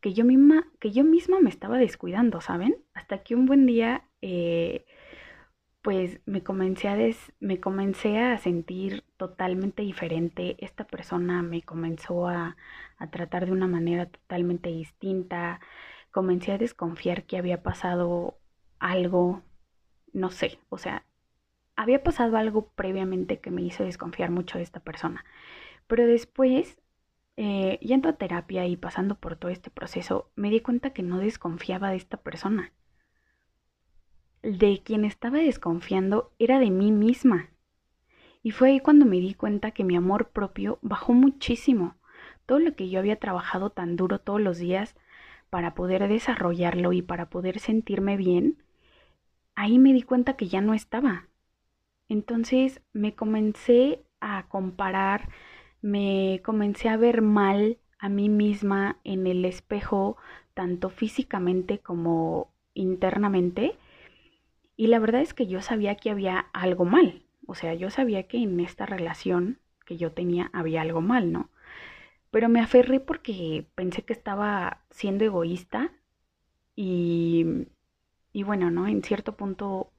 que 0.01 0.13
yo 0.15 0.25
misma, 0.25 0.67
que 0.81 0.93
yo 0.93 1.05
misma 1.05 1.41
me 1.41 1.51
estaba 1.51 1.79
descuidando, 1.79 2.41
¿saben? 2.41 2.77
Hasta 2.95 3.23
que 3.23 3.35
un 3.35 3.47
buen 3.47 3.67
día, 3.67 4.05
eh, 4.23 4.87
pues 5.83 6.21
me 6.27 6.43
comencé, 6.43 6.89
a 6.89 6.97
me 7.41 7.61
comencé 7.61 8.19
a 8.19 8.39
sentir 8.39 9.05
totalmente 9.17 9.83
diferente. 9.83 10.57
Esta 10.65 10.87
persona 10.87 11.43
me 11.43 11.63
comenzó 11.63 12.29
a, 12.29 12.57
a 12.99 13.11
tratar 13.11 13.47
de 13.47 13.53
una 13.53 13.67
manera 13.67 14.07
totalmente 14.07 14.71
distinta. 14.71 15.61
Comencé 16.11 16.53
a 16.53 16.59
desconfiar 16.59 17.25
que 17.25 17.39
había 17.39 17.63
pasado 17.63 18.39
algo, 18.79 19.43
no 20.13 20.31
sé, 20.31 20.59
o 20.71 20.79
sea, 20.79 21.05
había 21.81 22.03
pasado 22.03 22.37
algo 22.37 22.69
previamente 22.75 23.41
que 23.41 23.51
me 23.51 23.63
hizo 23.63 23.85
desconfiar 23.85 24.31
mucho 24.31 24.59
de 24.59 24.65
esta 24.65 24.81
persona. 24.81 25.25
Pero 25.87 26.07
después, 26.07 26.79
eh, 27.39 27.79
yendo 27.81 28.11
a 28.11 28.19
terapia 28.19 28.67
y 28.67 28.77
pasando 28.77 29.15
por 29.15 29.37
todo 29.37 29.51
este 29.51 29.71
proceso, 29.71 30.31
me 30.37 30.51
di 30.51 30.61
cuenta 30.61 30.91
que 30.93 31.03
no 31.03 31.19
desconfiaba 31.19 31.89
de 31.89 31.97
esta 31.97 32.19
persona. 32.19 32.75
De 34.43 34.83
quien 34.85 35.07
estaba 35.07 35.39
desconfiando 35.39 36.35
era 36.39 36.59
de 36.59 36.71
mí 36.71 36.93
misma. 36.93 37.49
Y 38.43 38.51
fue 38.51 38.73
ahí 38.73 38.81
cuando 38.81 39.07
me 39.07 39.17
di 39.17 39.33
cuenta 39.33 39.71
que 39.71 39.85
mi 39.85 39.97
amor 39.97 40.29
propio 40.33 40.79
bajó 40.83 41.15
muchísimo. 41.15 41.97
Todo 42.45 42.59
lo 42.59 42.75
que 42.75 42.91
yo 42.91 42.99
había 42.99 43.19
trabajado 43.19 43.71
tan 43.71 43.97
duro 43.97 44.19
todos 44.19 44.41
los 44.41 44.59
días 44.59 44.97
para 45.49 45.75
poder 45.75 46.07
desarrollarlo 46.09 46.93
y 46.93 47.01
para 47.01 47.31
poder 47.31 47.59
sentirme 47.59 48.19
bien, 48.19 48.63
ahí 49.55 49.79
me 49.79 49.95
di 49.95 50.03
cuenta 50.03 50.37
que 50.37 50.49
ya 50.49 50.61
no 50.61 50.75
estaba. 50.75 51.30
Entonces 52.11 52.83
me 52.93 53.15
comencé 53.17 54.05
a 54.21 54.49
comparar, 54.51 55.31
me 55.83 56.43
comencé 56.45 56.91
a 56.91 56.99
ver 56.99 57.23
mal 57.23 57.79
a 58.01 58.11
mí 58.11 58.29
misma 58.31 58.99
en 59.05 59.29
el 59.29 59.47
espejo, 59.47 60.19
tanto 60.55 60.91
físicamente 60.91 61.81
como 61.81 62.53
internamente. 62.75 63.79
Y 64.77 64.87
la 64.89 64.99
verdad 64.99 65.21
es 65.23 65.35
que 65.35 65.47
yo 65.47 65.61
sabía 65.63 65.97
que 65.97 66.11
había 66.11 66.39
algo 66.53 66.85
mal. 66.85 67.23
O 67.47 67.55
sea, 67.55 67.75
yo 67.75 67.91
sabía 67.91 68.25
que 68.29 68.39
en 68.39 68.61
esta 68.61 68.87
relación 68.87 69.61
que 69.87 69.97
yo 69.97 70.13
tenía 70.13 70.51
había 70.53 70.83
algo 70.83 71.01
mal, 71.01 71.33
¿no? 71.33 71.51
Pero 72.31 72.49
me 72.49 72.61
aferré 72.61 73.01
porque 73.01 73.67
pensé 73.75 74.03
que 74.05 74.13
estaba 74.15 74.85
siendo 74.91 75.25
egoísta 75.25 75.93
y, 76.77 77.47
y 78.33 78.43
bueno, 78.45 78.71
¿no? 78.71 78.87
En 78.89 79.03
cierto 79.03 79.37
punto 79.37 79.90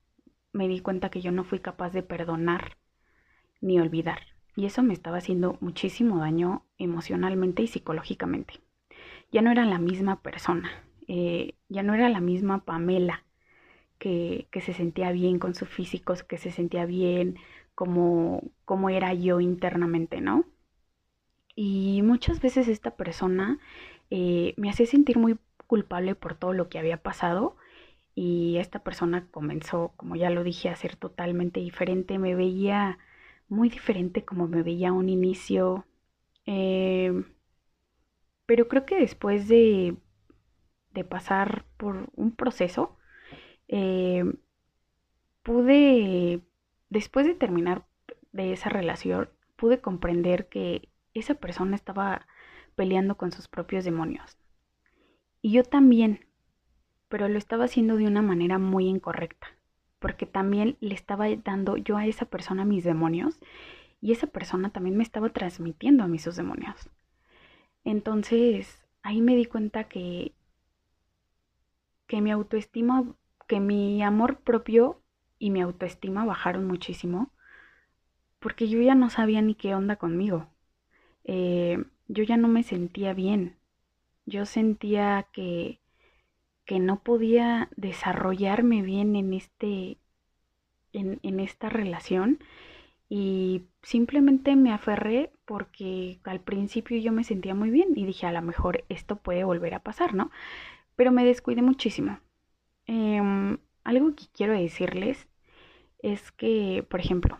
me 0.54 0.68
di 0.68 0.80
cuenta 0.82 1.10
que 1.10 1.22
yo 1.22 1.32
no 1.32 1.44
fui 1.44 1.60
capaz 1.60 1.92
de 1.92 2.04
perdonar 2.04 2.78
ni 3.62 3.80
olvidar. 3.80 4.20
Y 4.56 4.66
eso 4.66 4.84
me 4.84 4.94
estaba 4.94 5.18
haciendo 5.18 5.58
muchísimo 5.62 6.20
daño 6.20 6.66
emocionalmente 6.78 7.64
y 7.64 7.68
psicológicamente. 7.68 8.56
Ya 9.32 9.42
no 9.42 9.52
era 9.52 9.66
la 9.66 9.80
misma 9.80 10.22
persona, 10.22 10.70
eh, 11.08 11.56
ya 11.70 11.84
no 11.84 11.94
era 11.94 12.10
la 12.10 12.20
misma 12.20 12.66
Pamela 12.66 13.24
que, 13.98 14.48
que, 14.52 14.62
se 14.62 14.74
sentía 14.74 15.12
bien 15.12 15.40
con 15.40 15.56
su 15.56 15.66
físico, 15.66 16.14
que 16.28 16.38
se 16.38 16.52
sentía 16.52 16.86
bien 16.86 17.38
como, 17.76 18.44
como 18.66 18.90
era 18.90 19.14
yo 19.14 19.40
internamente, 19.40 20.22
¿no? 20.22 20.46
Y 21.56 22.02
muchas 22.04 22.42
veces 22.42 22.68
esta 22.68 22.96
persona 22.96 23.60
eh, 24.10 24.54
me 24.58 24.70
hacía 24.70 24.86
sentir 24.86 25.18
muy 25.18 25.38
culpable 25.68 26.16
por 26.16 26.36
todo 26.36 26.54
lo 26.54 26.70
que 26.70 26.80
había 26.80 26.98
pasado 26.98 27.56
y 28.16 28.58
esta 28.58 28.80
persona 28.84 29.28
comenzó, 29.32 29.94
como 29.98 30.16
ya 30.16 30.30
lo 30.30 30.44
dije, 30.44 30.70
a 30.70 30.76
ser 30.76 30.96
totalmente 30.96 31.60
diferente. 31.60 32.20
Me 32.20 32.36
veía 32.36 33.00
muy 33.48 33.70
diferente 33.70 34.26
como 34.26 34.48
me 34.48 34.64
veía 34.64 34.90
a 34.90 34.94
un 34.94 35.10
inicio. 35.10 35.86
Eh, 36.46 37.24
pero 38.46 38.68
creo 38.68 38.86
que 38.86 38.98
después 39.00 39.48
de, 39.48 39.96
de, 40.94 41.04
pasar 41.04 41.66
por 41.78 42.10
un 42.16 42.36
proceso, 42.36 42.98
eh, 43.68 44.26
pude, 45.44 46.42
después 46.90 47.26
de 47.26 47.36
terminar 47.36 47.86
de 48.34 48.54
esa 48.54 48.70
relación, 48.70 49.30
pude 49.56 49.80
comprender 49.82 50.50
que 50.50 50.90
esa 51.14 51.36
persona 51.36 51.76
estaba 51.76 52.28
peleando 52.76 53.18
con 53.18 53.32
sus 53.32 53.48
propios 53.48 53.86
demonios. 53.86 54.38
Y 55.42 55.54
yo 55.54 55.64
también, 55.64 56.26
pero 57.12 57.28
lo 57.28 57.38
estaba 57.38 57.66
haciendo 57.66 57.98
de 57.98 58.08
una 58.08 58.24
manera 58.24 58.58
muy 58.58 58.88
incorrecta, 58.88 59.50
porque 60.00 60.26
también 60.26 60.78
le 60.80 60.96
estaba 60.96 61.28
dando 61.36 61.78
yo 61.78 61.98
a 61.98 62.08
esa 62.08 62.26
persona 62.26 62.66
mis 62.66 62.84
demonios 62.86 63.40
y 64.02 64.14
esa 64.14 64.28
persona 64.28 64.72
también 64.72 64.98
me 64.98 65.04
estaba 65.04 65.30
transmitiendo 65.30 66.04
a 66.04 66.08
mí 66.08 66.18
sus 66.18 66.38
demonios. 66.38 66.90
Entonces, 67.84 68.84
ahí 69.04 69.22
me 69.22 69.36
di 69.36 69.46
cuenta 69.46 69.84
que 69.84 70.34
que 72.08 72.22
mi 72.22 72.32
autoestima, 72.32 73.06
que 73.48 73.60
mi 73.60 74.04
amor 74.04 74.40
propio 74.42 75.02
y 75.40 75.50
mi 75.50 75.62
autoestima 75.62 76.26
bajaron 76.26 76.66
muchísimo, 76.66 77.32
porque 78.40 78.68
yo 78.68 78.82
ya 78.82 78.96
no 78.96 79.10
sabía 79.10 79.42
ni 79.42 79.56
qué 79.56 79.76
onda 79.76 79.96
conmigo. 79.96 80.50
Eh, 81.24 81.84
yo 82.08 82.24
ya 82.24 82.38
no 82.38 82.48
me 82.48 82.64
sentía 82.64 83.14
bien. 83.14 83.58
Yo 84.26 84.46
sentía 84.46 85.28
que 85.32 85.81
que 86.66 86.80
no 86.80 87.00
podía 87.04 87.70
desarrollarme 87.76 88.82
bien 88.82 89.16
en 89.16 89.34
este 89.34 89.98
en, 90.94 91.20
en 91.24 91.40
esta 91.40 91.70
relación 91.70 92.40
y 93.10 93.64
simplemente 93.82 94.56
me 94.56 94.72
aferré 94.72 95.32
porque 95.46 96.20
al 96.24 96.40
principio 96.40 96.98
yo 97.00 97.12
me 97.12 97.24
sentía 97.24 97.56
muy 97.56 97.70
bien 97.70 97.90
y 97.96 98.06
dije 98.06 98.26
a 98.26 98.32
lo 98.32 98.42
mejor 98.42 98.86
esto 98.90 99.18
puede 99.18 99.44
volver 99.44 99.74
a 99.74 99.84
pasar, 99.84 100.14
¿no? 100.14 100.32
Pero 100.96 101.12
me 101.12 101.26
descuidé 101.26 101.62
muchísimo. 101.62 102.20
Eh, 102.88 103.22
algo 103.84 104.16
que 104.16 104.26
quiero 104.34 104.54
decirles 104.54 105.28
es 106.00 106.32
que, 106.32 106.86
por 106.90 107.00
ejemplo, 107.00 107.40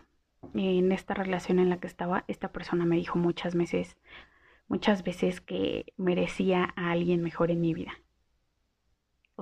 en 0.54 0.92
esta 0.92 1.14
relación 1.14 1.58
en 1.58 1.70
la 1.70 1.78
que 1.78 1.86
estaba, 1.86 2.24
esta 2.28 2.52
persona 2.52 2.84
me 2.84 2.96
dijo 2.96 3.18
muchas 3.18 3.54
veces, 3.54 3.96
muchas 4.68 5.04
veces 5.04 5.40
que 5.40 5.92
merecía 5.96 6.72
a 6.76 6.90
alguien 6.90 7.22
mejor 7.22 7.50
en 7.50 7.60
mi 7.60 7.74
vida. 7.74 7.92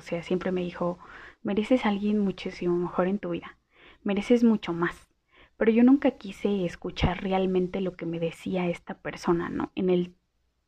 O 0.00 0.02
sea, 0.02 0.22
siempre 0.22 0.50
me 0.50 0.62
dijo, 0.62 0.98
mereces 1.42 1.84
a 1.84 1.90
alguien 1.90 2.20
muchísimo 2.20 2.74
mejor 2.74 3.06
en 3.06 3.18
tu 3.18 3.28
vida, 3.28 3.58
mereces 4.02 4.44
mucho 4.44 4.72
más. 4.72 5.10
Pero 5.58 5.72
yo 5.72 5.84
nunca 5.84 6.12
quise 6.12 6.64
escuchar 6.64 7.22
realmente 7.22 7.82
lo 7.82 7.92
que 7.96 8.06
me 8.06 8.18
decía 8.18 8.66
esta 8.66 8.94
persona, 8.94 9.50
¿no? 9.50 9.72
En 9.74 9.90
el 9.90 10.14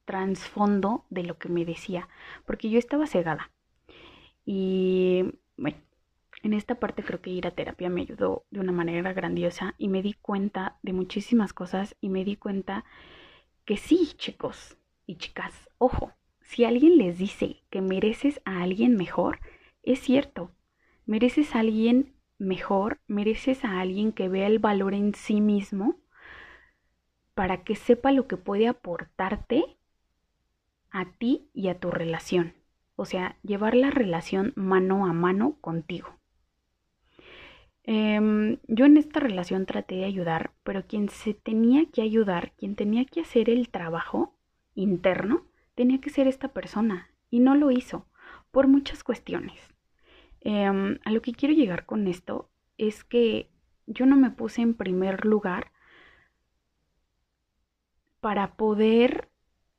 trasfondo 0.05 1.07
de 1.09 1.23
lo 1.23 1.39
que 1.39 1.49
me 1.49 1.65
decía, 1.65 2.11
porque 2.45 2.69
yo 2.69 2.79
estaba 2.79 3.07
cegada. 3.07 3.51
Y 4.45 5.25
bueno, 5.57 5.79
en 6.43 6.53
esta 6.53 6.75
parte 6.75 7.03
creo 7.03 7.23
que 7.23 7.31
ir 7.31 7.47
a 7.47 7.53
terapia 7.53 7.89
me 7.89 8.03
ayudó 8.03 8.45
de 8.51 8.61
una 8.61 8.73
manera 8.73 9.15
grandiosa 9.15 9.75
y 9.79 9.89
me 9.89 10.03
di 10.03 10.13
cuenta 10.13 10.77
de 10.83 10.93
muchísimas 10.93 11.55
cosas 11.55 11.97
y 12.03 12.11
me 12.11 12.23
di 12.27 12.37
cuenta 12.37 12.85
que 13.65 13.79
sí, 13.79 14.13
chicos 14.19 14.77
y 15.07 15.17
chicas, 15.17 15.71
ojo, 15.79 16.13
si 16.53 16.67
alguien 16.67 16.99
les 16.99 17.17
dice 17.17 17.63
que 17.71 17.81
mereces 17.81 18.43
a 18.45 18.63
alguien 18.63 18.95
mejor, 18.95 19.41
es 19.83 20.01
cierto. 20.01 20.51
Mereces 21.07 21.55
a 21.57 21.61
alguien 21.61 22.13
mejor, 22.37 23.01
mereces 23.07 23.65
a 23.65 23.81
alguien 23.81 24.13
que 24.13 24.29
vea 24.29 24.49
el 24.49 24.59
valor 24.59 24.93
en 24.93 25.15
sí 25.15 25.41
mismo 25.41 25.97
para 27.33 27.65
que 27.65 27.75
sepa 27.75 28.13
lo 28.13 28.27
que 28.29 28.37
puede 28.37 28.69
aportarte 28.69 29.65
a 30.91 31.07
ti 31.13 31.49
y 31.55 31.69
a 31.69 31.81
tu 31.81 31.91
relación. 31.91 32.53
O 32.97 33.07
sea, 33.07 33.39
llevar 33.43 33.75
la 33.75 33.91
relación 33.91 34.53
mano 34.55 35.07
a 35.07 35.15
mano 35.15 35.57
contigo. 35.63 36.19
Eh, 37.85 38.59
yo 38.69 38.85
en 38.85 38.99
esta 38.99 39.21
relación 39.21 39.65
traté 39.65 39.95
de 39.95 40.05
ayudar, 40.05 40.53
pero 40.65 40.87
quien 40.87 41.09
se 41.09 41.33
tenía 41.33 41.87
que 41.87 42.03
ayudar, 42.03 42.53
quien 42.59 42.77
tenía 42.77 43.07
que 43.07 43.23
hacer 43.23 43.49
el 43.49 43.71
trabajo 43.71 44.35
interno, 44.75 45.47
tenía 45.75 46.01
que 46.01 46.11
ser 46.11 46.27
esta 46.27 46.49
persona 46.49 47.11
y 47.31 47.41
no 47.41 47.55
lo 47.55 47.71
hizo 47.71 48.07
por 48.51 48.69
muchas 48.69 49.03
cuestiones. 49.03 49.59
Em, 50.41 50.99
a 51.05 51.11
lo 51.11 51.23
que 51.23 51.33
quiero 51.33 51.55
llegar 51.55 51.87
con 51.87 52.07
esto 52.07 52.51
es 52.77 53.05
que 53.05 53.49
yo 53.87 54.07
no 54.07 54.17
me 54.17 54.31
puse 54.31 54.63
en 54.63 54.75
primer 54.75 55.25
lugar 55.25 55.73
para 58.21 58.55
poder 58.55 59.29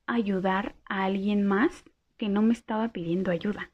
ayudar 0.06 0.74
a 0.86 1.04
alguien 1.04 1.46
más 1.46 1.84
que 2.16 2.28
no 2.28 2.42
me 2.42 2.52
estaba 2.52 2.88
pidiendo 2.88 3.30
ayuda. 3.30 3.70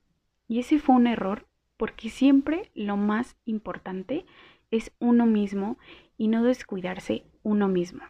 Y 0.49 0.61
ese 0.61 0.79
fue 0.79 0.97
un 0.97 1.07
error 1.07 1.47
porque 1.77 2.11
siempre 2.11 2.71
lo 2.75 2.97
más 2.97 3.37
importante 3.45 4.27
es 4.71 4.93
uno 4.99 5.27
mismo 5.27 5.79
y 6.17 6.29
no 6.29 6.45
descuidarse 6.45 7.25
uno 7.43 7.69
mismo. 7.69 8.03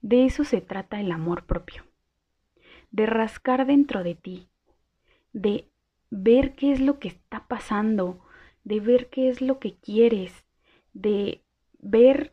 De 0.00 0.24
eso 0.24 0.44
se 0.44 0.60
trata 0.60 1.00
el 1.00 1.10
amor 1.10 1.44
propio 1.44 1.84
de 2.96 3.04
rascar 3.04 3.66
dentro 3.66 4.02
de 4.02 4.14
ti, 4.14 4.48
de 5.34 5.68
ver 6.08 6.54
qué 6.54 6.72
es 6.72 6.80
lo 6.80 6.98
que 6.98 7.08
está 7.08 7.46
pasando, 7.46 8.24
de 8.64 8.80
ver 8.80 9.10
qué 9.10 9.28
es 9.28 9.42
lo 9.42 9.58
que 9.58 9.74
quieres, 9.74 10.46
de 10.94 11.42
ver 11.78 12.32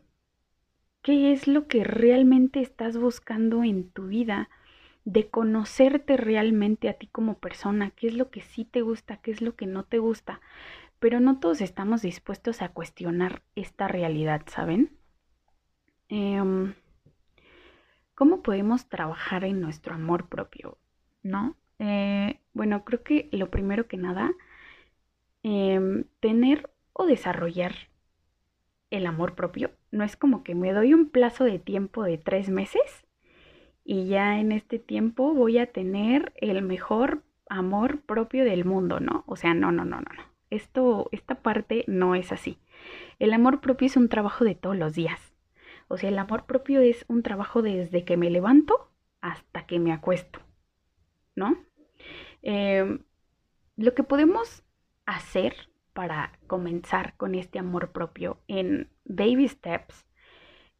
qué 1.01 1.34
es 1.34 1.50
lo 1.50 1.67
que 1.67 1.84
realmente 1.84 2.62
estás 2.62 2.96
buscando 2.98 3.65
en 3.65 3.89
tu 3.89 4.08
vida, 4.08 4.50
de 5.03 5.29
conocerte 5.29 6.15
realmente 6.15 6.88
a 6.88 6.93
ti 6.93 7.08
como 7.08 7.39
persona, 7.39 7.91
qué 7.91 8.08
es 8.08 8.13
lo 8.13 8.32
que 8.32 8.39
sí 8.39 8.63
te 8.63 8.82
gusta, 8.82 9.17
qué 9.17 9.32
es 9.32 9.41
lo 9.41 9.58
que 9.58 9.67
no 9.67 9.84
te 9.84 10.00
gusta. 10.00 10.39
Pero 11.00 11.20
no 11.20 11.41
todos 11.41 11.60
estamos 11.60 12.03
dispuestos 12.03 12.62
a 12.62 12.70
cuestionar 12.70 13.41
esta 13.58 13.89
realidad, 13.89 14.43
¿saben? 14.48 14.98
Eh, 16.08 16.74
¿Cómo 18.15 18.43
podemos 18.43 18.88
trabajar 18.88 19.43
en 19.43 19.60
nuestro 19.62 19.96
amor 19.96 20.27
propio? 20.27 20.77
¿No? 21.24 21.55
Eh, 21.79 22.39
bueno, 22.53 22.84
creo 22.86 23.03
que 23.03 23.29
lo 23.32 23.50
primero 23.50 23.88
que 23.88 23.98
nada, 23.98 24.32
eh, 25.43 26.05
tener 26.20 26.70
o 26.93 27.05
desarrollar 27.05 27.74
el 28.91 29.08
amor 29.08 29.36
propio. 29.36 29.72
No 29.91 30.03
es 30.03 30.15
como 30.15 30.43
que 30.43 30.55
me 30.55 30.72
doy 30.72 30.93
un 30.93 31.10
plazo 31.10 31.43
de 31.43 31.60
tiempo 31.60 32.03
de 32.03 32.17
tres 32.17 32.50
meses 32.50 33.05
y 33.84 34.08
ya 34.08 34.39
en 34.39 34.51
este 34.51 34.79
tiempo 34.79 35.34
voy 35.34 35.58
a 35.58 35.72
tener 35.72 36.34
el 36.38 36.62
mejor 36.62 37.24
amor 37.50 38.01
propio 38.01 38.46
del 38.46 38.65
mundo, 38.65 39.00
¿no? 39.00 39.24
O 39.27 39.36
sea, 39.36 39.53
no, 39.53 39.72
no, 39.72 39.84
no, 39.84 39.98
no, 39.98 40.13
no. 40.15 40.24
Esto, 40.50 41.10
esta 41.12 41.36
parte 41.36 41.84
no 41.88 42.15
es 42.15 42.32
así. 42.32 42.60
El 43.17 43.34
amor 43.34 43.60
propio 43.60 43.88
es 43.88 43.98
un 43.98 44.10
trabajo 44.10 44.46
de 44.46 44.55
todos 44.55 44.77
los 44.77 44.93
días. 44.93 45.33
O 45.93 45.97
sea, 46.00 46.09
el 46.09 46.17
amor 46.17 46.47
propio 46.47 46.81
es 46.81 47.05
un 47.07 47.21
trabajo 47.21 47.62
desde 47.62 48.03
que 48.03 48.17
me 48.17 48.31
levanto 48.31 48.89
hasta 49.21 49.67
que 49.67 49.77
me 49.77 49.91
acuesto, 49.91 50.39
¿no? 51.35 51.55
Em, 52.41 53.03
lo 53.77 53.93
que 53.93 54.01
podemos 54.01 54.63
hacer 55.05 55.69
para 55.93 56.39
comenzar 56.47 57.15
con 57.15 57.35
este 57.35 57.59
amor 57.59 57.91
propio 57.91 58.39
en 58.47 58.89
baby 59.05 59.47
steps 59.47 60.07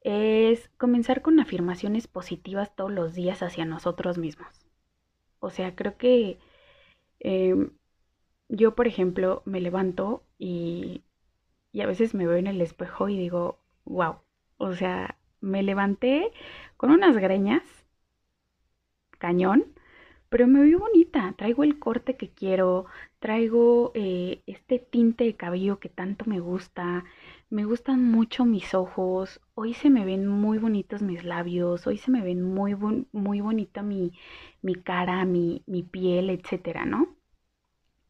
es 0.02 0.72
comenzar 0.80 1.22
con 1.22 1.40
afirmaciones 1.40 2.08
positivas 2.08 2.76
todos 2.76 2.92
los 2.92 3.14
días 3.14 3.44
hacia 3.44 3.66
nosotros 3.66 4.18
mismos. 4.18 4.66
O 5.38 5.52
sea, 5.52 5.76
creo 5.76 5.96
que 5.96 6.40
em, 7.20 7.70
yo, 8.50 8.74
por 8.74 8.88
ejemplo, 8.88 9.44
me 9.46 9.62
levanto 9.62 10.24
y, 10.40 11.04
y 11.72 11.82
a 11.82 11.88
veces 11.88 12.16
me 12.16 12.26
veo 12.26 12.38
en 12.38 12.48
el 12.48 12.62
espejo 12.62 13.10
y 13.10 13.18
digo, 13.20 13.60
wow, 13.86 14.23
o 14.64 14.76
sea, 14.76 15.18
me 15.42 15.64
levanté 15.64 16.32
con 16.78 16.92
unas 16.92 17.18
greñas, 17.18 17.64
cañón, 19.20 19.66
pero 20.30 20.48
me 20.48 20.62
veo 20.62 20.80
bonita, 20.80 21.34
traigo 21.38 21.64
el 21.64 21.78
corte 21.80 22.18
que 22.18 22.30
quiero, 22.32 22.86
traigo 23.20 23.92
eh, 23.94 24.42
este 24.48 24.80
tinte 24.80 25.26
de 25.26 25.36
cabello 25.36 25.80
que 25.80 25.90
tanto 25.90 26.26
me 26.26 26.40
gusta, 26.40 27.06
me 27.52 27.66
gustan 27.66 28.04
mucho 28.10 28.46
mis 28.46 28.74
ojos, 28.74 29.42
hoy 29.54 29.74
se 29.76 29.90
me 29.92 30.06
ven 30.06 30.28
muy 30.28 30.58
bonitos 30.58 31.02
mis 31.04 31.24
labios, 31.24 31.86
hoy 31.88 31.98
se 32.00 32.10
me 32.12 32.22
ven 32.22 32.42
muy, 32.42 32.76
muy 33.12 33.42
bonita 33.42 33.84
mi, 33.84 34.12
mi 34.64 34.76
cara, 34.76 35.24
mi, 35.26 35.64
mi, 35.68 35.84
piel, 35.84 36.30
etcétera, 36.32 36.86
¿no? 36.86 37.16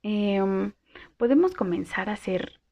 Em, 0.04 0.74
podemos 1.18 1.54
comenzar 1.54 2.10
a 2.10 2.14
hacer 2.14 2.63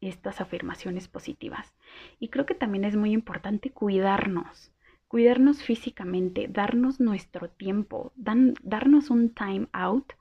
estas 0.00 0.40
afirmaciones 0.40 1.08
positivas. 1.08 1.74
Y 2.18 2.28
creo 2.28 2.46
que 2.46 2.54
también 2.54 2.84
es 2.84 2.96
muy 2.96 3.12
importante 3.12 3.70
cuidarnos 3.70 4.74
cuidarnos 5.14 5.62
físicamente, 5.62 6.48
darnos 6.48 6.98
nuestro 6.98 7.48
tiempo, 7.48 8.12
darnos 8.16 9.10
un 9.10 9.32
time 9.32 9.68
out 9.72 10.12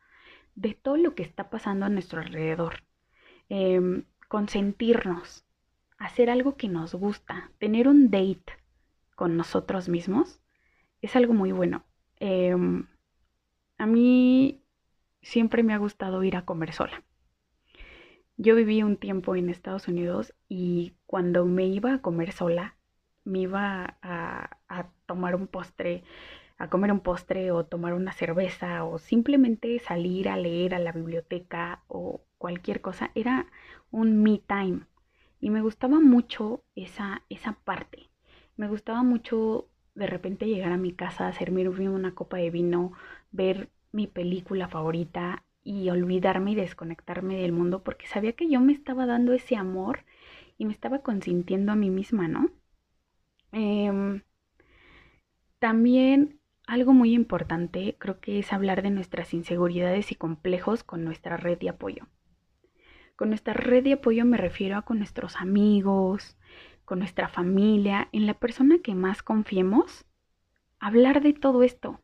de 0.53 0.75
todo 0.75 0.98
lo 0.98 1.15
que 1.15 1.24
está 1.24 1.50
pasando 1.50 1.88
a 1.88 1.89
nuestro 1.89 2.22
alrededor, 2.22 2.84
em, 3.50 4.06
consentirnos, 4.27 5.46
hacer 5.98 6.30
algo 6.30 6.58
que 6.58 6.68
nos 6.68 6.94
gusta, 6.94 7.50
tener 7.58 7.88
un 7.88 8.12
date 8.12 8.53
con 9.15 9.36
nosotros 9.36 9.89
mismos, 9.89 10.39
es 11.01 11.15
algo 11.15 11.34
muy 11.34 11.51
bueno. 11.51 11.84
Em, 12.20 12.86
a 13.80 13.88
mí 13.88 14.62
siempre 15.24 15.63
me 15.63 15.74
ha 15.74 15.77
gustado 15.80 16.24
ir 16.24 16.36
a 16.36 16.46
comer 16.46 16.72
sola. 16.72 17.03
Yo 18.44 18.56
viví 18.56 18.84
un 18.84 18.98
tiempo 18.98 19.38
en 19.38 19.50
Estados 19.50 19.88
Unidos 19.88 20.34
y 20.50 20.96
cuando 21.06 21.46
me 21.46 21.66
iba 21.66 21.94
a 21.94 22.02
comer 22.02 22.34
sola, 22.34 22.76
me 23.24 23.40
iba 23.40 23.98
a, 24.02 24.90
tomar 25.06 25.34
un 25.34 25.48
postre, 25.48 26.04
a 26.58 26.70
comer 26.70 26.92
un 26.92 27.00
postre 27.00 27.52
o 27.52 27.66
tomar 27.66 27.94
una 27.94 28.12
cerveza 28.12 28.84
o 28.84 28.98
simplemente 28.98 29.80
salir 29.80 30.28
a 30.28 30.36
leer 30.36 30.76
a 30.76 30.80
la 30.80 30.92
biblioteca 30.92 31.84
o 31.88 32.26
cualquier 32.38 32.82
cosa, 32.82 33.12
era 33.16 33.48
un 33.92 34.22
me 34.22 34.40
time. 34.40 34.88
Y 35.40 35.50
me 35.50 35.62
gustaba 35.62 36.01
mucho 36.01 36.66
esa, 36.75 37.22
esa 37.29 37.53
parte. 37.64 38.10
Me 38.58 38.68
gustaba 38.68 39.03
mucho 39.03 39.70
de 39.96 40.08
repente 40.08 40.48
llegar 40.48 40.74
a 40.74 40.77
mi 40.77 40.92
casa, 40.92 41.29
hacerme 41.29 41.70
una 41.70 42.14
copa 42.14 42.36
de 42.36 42.50
vino, 42.50 42.92
ver 43.32 43.70
mi 43.94 44.08
película 44.08 44.68
favorita 44.68 45.46
y 45.64 45.90
olvidarme 45.90 46.52
y 46.52 46.56
desconectarme 46.56 47.38
del 47.38 47.52
mundo 47.52 47.84
porque 47.84 48.08
sabía 48.08 48.34
que 48.34 48.50
yo 48.50 48.60
me 48.60 48.74
estaba 48.74 49.06
dando 49.06 49.34
ese 49.34 49.56
amor 49.56 50.06
y 50.58 50.66
me 50.66 50.74
estaba 50.74 51.00
consintiendo 51.00 51.72
a 51.72 51.76
mí 51.76 51.90
misma, 51.90 52.28
¿no? 52.28 52.50
Em, 53.52 54.22
también 55.60 56.40
algo 56.68 56.94
muy 56.94 57.14
importante 57.14 57.96
creo 58.00 58.20
que 58.20 58.40
es 58.40 58.52
hablar 58.52 58.82
de 58.82 58.90
nuestras 58.90 59.34
inseguridades 59.34 60.12
y 60.12 60.16
complejos 60.16 60.84
con 60.84 61.04
nuestra 61.04 61.38
red 61.38 61.58
de 61.60 61.70
apoyo. 61.70 62.08
Con 63.16 63.30
nuestra 63.30 63.54
red 63.54 63.84
de 63.84 63.94
apoyo 63.94 64.26
me 64.26 64.38
refiero 64.38 64.78
a 64.78 64.82
con 64.84 64.98
nuestros 64.98 65.38
amigos, 65.38 66.38
con 66.86 67.00
nuestra 67.00 67.30
familia, 67.30 68.10
en 68.12 68.28
la 68.28 68.34
persona 68.34 68.80
que 68.84 68.96
más 68.96 69.24
confiemos, 69.24 70.06
hablar 70.80 71.22
de 71.22 71.34
todo 71.34 71.64
esto 71.64 72.02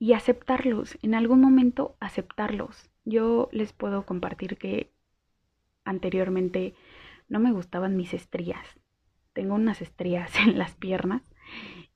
y 0.00 0.14
aceptarlos, 0.14 0.98
en 1.02 1.14
algún 1.14 1.40
momento 1.42 1.96
aceptarlos. 2.00 2.90
Yo 3.04 3.50
les 3.52 3.74
puedo 3.74 4.06
compartir 4.06 4.56
que 4.56 4.90
anteriormente 5.84 6.74
no 7.28 7.38
me 7.38 7.52
gustaban 7.52 7.96
mis 7.96 8.14
estrías, 8.14 8.66
tengo 9.34 9.54
unas 9.54 9.82
estrías 9.82 10.34
en 10.40 10.58
las 10.58 10.74
piernas 10.74 11.22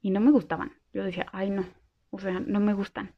y 0.01 0.11
no 0.11 0.21
me 0.21 0.31
gustaban. 0.31 0.75
Yo 0.93 1.03
decía, 1.03 1.27
ay 1.33 1.51
no, 1.51 1.64
o 2.11 2.21
sea, 2.21 2.40
no 2.40 2.61
me 2.61 2.75
gustan. 2.75 3.14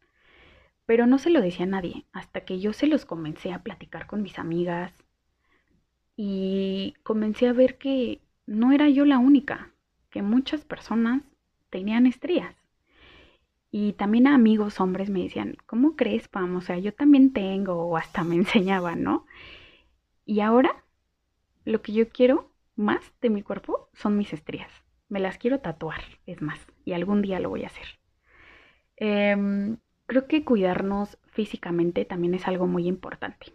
Pero 0.86 1.06
no 1.06 1.18
se 1.18 1.30
lo 1.30 1.40
decía 1.40 1.66
a 1.66 1.68
nadie, 1.68 2.06
hasta 2.12 2.42
que 2.42 2.60
yo 2.60 2.72
se 2.72 2.86
los 2.86 3.04
comencé 3.04 3.52
a 3.52 3.64
platicar 3.64 4.06
con 4.06 4.22
mis 4.22 4.38
amigas 4.38 4.94
y 6.16 6.94
comencé 7.02 7.48
a 7.48 7.52
ver 7.52 7.76
que 7.76 8.20
no 8.46 8.70
era 8.72 8.88
yo 8.88 9.04
la 9.04 9.18
única, 9.18 9.72
que 10.10 10.22
muchas 10.22 10.64
personas 10.64 11.22
tenían 11.70 12.06
estrías. 12.06 12.55
Y 13.78 13.92
también 13.92 14.26
a 14.26 14.34
amigos 14.34 14.80
hombres 14.80 15.10
me 15.10 15.22
decían, 15.22 15.58
¿cómo 15.66 15.96
crees, 15.96 16.28
Pam? 16.28 16.56
O 16.56 16.62
sea, 16.62 16.78
yo 16.78 16.94
también 16.94 17.34
tengo, 17.34 17.74
o 17.74 17.98
hasta 17.98 18.24
me 18.24 18.34
enseñaban, 18.42 19.02
¿no? 19.02 19.26
Y 20.24 20.40
ahora 20.40 20.82
lo 21.66 21.82
que 21.82 21.92
yo 21.92 22.08
quiero 22.08 22.50
más 22.74 23.12
de 23.20 23.28
mi 23.28 23.42
cuerpo 23.42 23.90
son 23.92 24.16
mis 24.16 24.32
estrías. 24.32 24.70
Me 25.10 25.20
las 25.20 25.36
quiero 25.36 25.60
tatuar, 25.60 26.00
es 26.24 26.40
más, 26.40 26.58
y 26.86 26.94
algún 26.94 27.20
día 27.20 27.38
lo 27.38 27.50
voy 27.50 27.64
a 27.64 27.66
hacer. 27.66 27.84
Em, 28.96 29.76
creo 30.06 30.26
que 30.26 30.42
cuidarnos 30.42 31.18
físicamente 31.26 32.06
también 32.06 32.32
es 32.32 32.48
algo 32.48 32.66
muy 32.66 32.88
importante. 32.88 33.52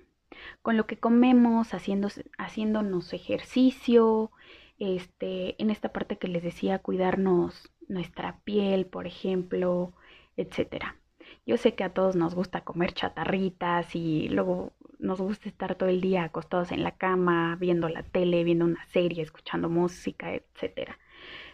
Con 0.61 0.77
lo 0.77 0.85
que 0.85 0.97
comemos, 0.97 1.73
haciendo, 1.73 2.09
haciéndonos 2.37 3.11
ejercicio, 3.13 4.29
este, 4.77 5.59
en 5.59 5.71
esta 5.71 5.91
parte 5.91 6.19
que 6.19 6.27
les 6.27 6.43
decía, 6.43 6.77
cuidarnos 6.77 7.71
nuestra 7.87 8.39
piel, 8.43 8.85
por 8.85 9.07
ejemplo, 9.07 9.93
etcétera. 10.37 10.97
Yo 11.45 11.57
sé 11.57 11.75
que 11.75 11.83
a 11.83 11.93
todos 11.93 12.15
nos 12.15 12.35
gusta 12.35 12.61
comer 12.61 12.93
chatarritas 12.93 13.95
y 13.95 14.29
luego 14.29 14.73
nos 14.99 15.19
gusta 15.19 15.49
estar 15.49 15.75
todo 15.75 15.89
el 15.89 16.01
día 16.01 16.23
acostados 16.23 16.71
en 16.71 16.83
la 16.83 16.91
cama, 16.97 17.55
viendo 17.59 17.89
la 17.89 18.03
tele, 18.03 18.43
viendo 18.43 18.65
una 18.65 18.85
serie, 18.87 19.23
escuchando 19.23 19.69
música, 19.69 20.33
etc. 20.33 20.91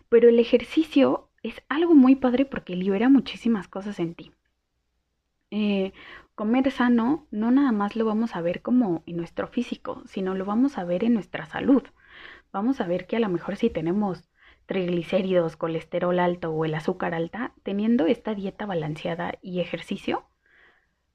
Pero 0.09 0.29
el 0.29 0.39
ejercicio 0.39 1.29
es 1.43 1.61
algo 1.69 1.95
muy 1.95 2.15
padre 2.15 2.45
porque 2.45 2.75
libera 2.75 3.09
muchísimas 3.09 3.67
cosas 3.67 3.99
en 3.99 4.15
ti. 4.15 4.31
Eh, 5.49 5.93
comer 6.35 6.69
sano 6.71 7.25
no 7.31 7.51
nada 7.51 7.71
más 7.71 7.95
lo 7.95 8.05
vamos 8.05 8.35
a 8.35 8.41
ver 8.41 8.61
como 8.61 9.03
en 9.05 9.15
nuestro 9.17 9.47
físico, 9.47 10.03
sino 10.05 10.35
lo 10.35 10.45
vamos 10.45 10.77
a 10.77 10.83
ver 10.83 11.03
en 11.03 11.13
nuestra 11.13 11.45
salud. 11.45 11.83
Vamos 12.51 12.81
a 12.81 12.87
ver 12.87 13.07
que 13.07 13.15
a 13.15 13.19
lo 13.19 13.29
mejor 13.29 13.55
si 13.55 13.69
tenemos 13.69 14.29
triglicéridos, 14.67 15.55
colesterol 15.57 16.19
alto 16.19 16.51
o 16.51 16.65
el 16.65 16.75
azúcar 16.75 17.15
alta, 17.15 17.53
teniendo 17.63 18.05
esta 18.05 18.35
dieta 18.35 18.65
balanceada 18.67 19.39
y 19.41 19.61
ejercicio, 19.61 20.25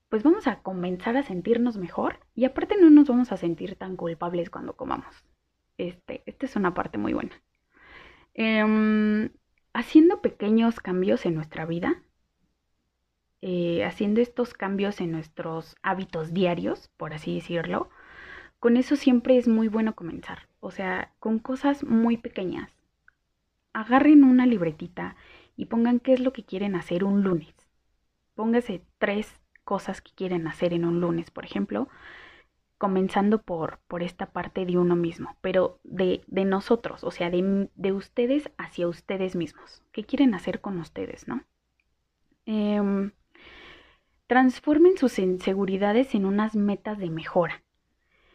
pues 0.08 0.24
vamos 0.24 0.46
a 0.46 0.62
comenzar 0.62 1.16
a 1.16 1.22
sentirnos 1.22 1.76
mejor 1.76 2.18
y 2.34 2.44
aparte 2.44 2.76
no 2.80 2.90
nos 2.90 3.08
vamos 3.08 3.30
a 3.30 3.36
sentir 3.36 3.76
tan 3.76 3.96
culpables 3.96 4.50
cuando 4.50 4.74
comamos. 4.74 5.24
Este, 5.78 6.22
esta 6.26 6.46
es 6.46 6.56
una 6.56 6.74
parte 6.74 6.98
muy 6.98 7.12
buena. 7.12 7.40
Em, 8.34 9.30
haciendo 9.72 10.20
pequeños 10.20 10.80
cambios 10.80 11.26
en 11.26 11.34
nuestra 11.34 11.66
vida, 11.66 12.02
eh, 13.42 13.84
haciendo 13.84 14.20
estos 14.20 14.54
cambios 14.54 15.00
en 15.00 15.12
nuestros 15.12 15.76
hábitos 15.82 16.32
diarios, 16.32 16.88
por 16.96 17.12
así 17.12 17.34
decirlo, 17.34 17.90
con 18.60 18.76
eso 18.76 18.96
siempre 18.96 19.36
es 19.36 19.48
muy 19.48 19.68
bueno 19.68 19.94
comenzar. 19.94 20.48
O 20.60 20.70
sea, 20.70 21.12
con 21.18 21.38
cosas 21.38 21.84
muy 21.84 22.16
pequeñas. 22.16 22.70
Agarren 23.72 24.24
una 24.24 24.46
libretita 24.46 25.16
y 25.56 25.66
pongan 25.66 26.00
qué 26.00 26.12
es 26.12 26.20
lo 26.20 26.32
que 26.32 26.44
quieren 26.44 26.74
hacer 26.74 27.04
un 27.04 27.22
lunes. 27.22 27.54
Póngase 28.34 28.82
tres 28.98 29.40
cosas 29.64 30.00
que 30.00 30.12
quieren 30.12 30.46
hacer 30.46 30.72
en 30.72 30.84
un 30.84 31.00
lunes, 31.00 31.30
por 31.30 31.44
ejemplo, 31.44 31.88
comenzando 32.78 33.40
por, 33.42 33.78
por 33.86 34.02
esta 34.02 34.32
parte 34.32 34.66
de 34.66 34.76
uno 34.76 34.96
mismo, 34.96 35.36
pero 35.40 35.78
de, 35.84 36.24
de 36.26 36.44
nosotros, 36.44 37.04
o 37.04 37.10
sea, 37.10 37.30
de, 37.30 37.70
de, 37.74 37.92
ustedes 37.92 38.50
hacia 38.58 38.88
ustedes 38.88 39.36
mismos. 39.36 39.82
¿Qué 39.92 40.04
quieren 40.04 40.34
hacer 40.34 40.60
con 40.60 40.80
ustedes, 40.80 41.28
no? 41.28 41.44
Eh, 42.46 43.12
transformen 44.26 44.96
sus 44.96 45.18
inseguridades 45.18 46.14
en 46.14 46.26
unas 46.26 46.56
metas 46.56 46.98
de 46.98 47.10
mejora. 47.10 47.62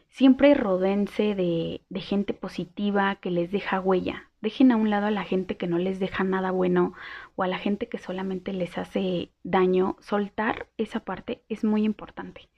Siempre 0.09 0.53
rodense 0.53 1.35
de, 1.35 1.81
de 1.89 1.99
gente 1.99 2.33
positiva 2.33 3.15
que 3.15 3.31
les 3.31 3.51
deja 3.51 3.81
huella. 3.81 4.26
Dejen 4.41 4.71
a 4.71 4.75
un 4.75 4.89
lado 4.89 5.07
a 5.07 5.11
la 5.11 5.23
gente 5.23 5.57
que 5.57 5.67
no 5.67 5.77
les 5.77 5.99
deja 5.99 6.23
nada 6.23 6.51
bueno 6.51 6.93
o 7.35 7.43
a 7.43 7.47
la 7.47 7.57
gente 7.57 7.89
que 7.89 7.97
solamente 7.97 8.53
les 8.53 8.77
hace 8.77 9.31
daño. 9.43 9.97
Soltar 9.99 10.67
esa 10.77 10.99
parte 11.01 11.43
es 11.49 11.63
muy 11.63 11.83
importante. 11.83 12.49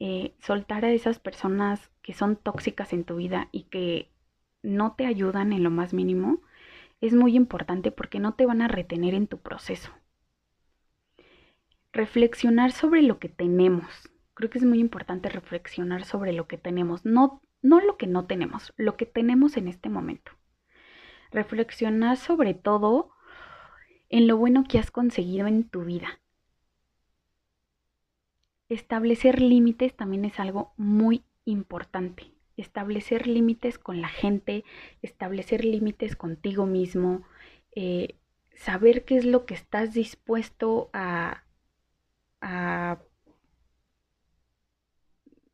Eh, 0.00 0.34
soltar 0.40 0.84
a 0.84 0.92
esas 0.92 1.18
personas 1.18 1.90
que 2.02 2.14
son 2.14 2.36
tóxicas 2.36 2.92
en 2.92 3.04
tu 3.04 3.16
vida 3.16 3.48
y 3.52 3.64
que 3.64 4.10
no 4.62 4.92
te 4.92 5.06
ayudan 5.06 5.52
en 5.52 5.62
lo 5.62 5.70
más 5.70 5.92
mínimo 5.92 6.40
es 7.00 7.14
muy 7.14 7.36
importante 7.36 7.90
porque 7.92 8.20
no 8.20 8.34
te 8.34 8.46
van 8.46 8.62
a 8.62 8.68
retener 8.68 9.14
en 9.14 9.26
tu 9.26 9.38
proceso. 9.38 9.90
Reflexionar 11.92 12.72
sobre 12.72 13.02
lo 13.02 13.18
que 13.18 13.28
tenemos. 13.28 14.10
Creo 14.34 14.50
que 14.50 14.58
es 14.58 14.64
muy 14.64 14.78
importante 14.80 15.28
reflexionar 15.28 16.04
sobre 16.04 16.32
lo 16.32 16.46
que 16.46 16.56
tenemos, 16.56 17.04
no, 17.04 17.42
no 17.62 17.80
lo 17.80 17.96
que 17.96 18.06
no 18.06 18.26
tenemos, 18.26 18.72
lo 18.76 18.96
que 18.96 19.06
tenemos 19.06 19.56
en 19.56 19.68
este 19.68 19.88
momento. 19.88 20.32
Reflexionar 21.30 22.16
sobre 22.16 22.54
todo 22.54 23.10
en 24.08 24.26
lo 24.26 24.36
bueno 24.36 24.64
que 24.68 24.78
has 24.78 24.90
conseguido 24.90 25.46
en 25.46 25.64
tu 25.64 25.84
vida. 25.84 26.20
Establecer 28.68 29.40
límites 29.40 29.96
también 29.96 30.24
es 30.24 30.38
algo 30.38 30.72
muy 30.76 31.24
importante. 31.44 32.32
Establecer 32.56 33.26
límites 33.26 33.78
con 33.78 34.00
la 34.00 34.08
gente, 34.08 34.64
establecer 35.02 35.64
límites 35.64 36.14
contigo 36.14 36.66
mismo, 36.66 37.22
eh, 37.74 38.16
saber 38.54 39.04
qué 39.04 39.16
es 39.16 39.24
lo 39.24 39.46
que 39.46 39.54
estás 39.54 39.94
dispuesto 39.94 40.90
a, 40.92 41.44
a 42.40 42.98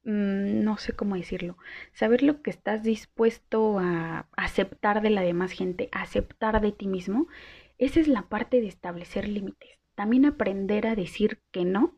mm, 0.07 0.65
no 0.65 0.79
sé 0.79 0.95
cómo 0.95 1.17
decirlo, 1.17 1.59
saber 1.93 2.23
lo 2.23 2.43
que 2.43 2.51
estás 2.51 2.83
dispuesto 2.83 3.79
a 3.81 4.29
aceptar 4.37 5.03
de 5.03 5.11
la 5.11 5.23
demás 5.23 5.53
gente, 5.53 5.91
aceptar 5.93 6.61
de 6.63 6.73
ti 6.73 6.87
mismo, 6.89 7.29
esa 7.79 8.01
es 8.01 8.09
la 8.09 8.29
parte 8.29 8.61
de 8.63 8.69
establecer 8.69 9.29
límites. 9.29 9.79
También 9.95 10.25
aprender 10.27 10.87
a 10.87 10.97
decir 10.97 11.43
que 11.53 11.65
no 11.65 11.97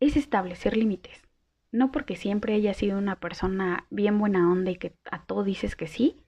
es 0.00 0.16
establecer 0.16 0.76
límites. 0.76 1.22
No 1.70 1.90
porque 1.92 2.16
siempre 2.16 2.54
hayas 2.54 2.76
sido 2.76 2.98
una 2.98 3.20
persona 3.20 3.86
bien 3.90 4.18
buena 4.18 4.50
onda 4.50 4.70
y 4.70 4.76
que 4.76 4.94
a 5.10 5.24
todo 5.24 5.44
dices 5.44 5.76
que 5.76 5.86
sí, 5.86 6.24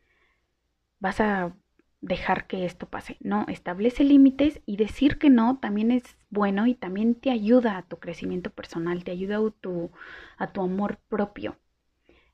vas 0.99 1.21
a 1.21 1.57
dejar 2.05 2.47
que 2.47 2.65
esto 2.65 2.87
pase. 2.87 3.17
No, 3.21 3.47
establece 3.49 4.05
límites 4.05 4.61
y 4.67 4.77
decir 4.77 5.19
que 5.19 5.31
no 5.31 5.59
también 5.59 5.91
es 5.91 6.17
bueno 6.31 6.67
y 6.67 6.75
también 6.75 7.15
te 7.15 7.31
ayuda 7.31 7.79
a 7.79 7.83
tu 7.83 7.99
crecimiento 7.99 8.51
personal, 8.51 9.05
te 9.05 9.11
ayuda 9.11 9.39
a 9.39 9.51
tu, 9.51 9.91
a 10.37 10.53
tu 10.53 10.63
amor 10.63 10.99
propio. 11.09 11.57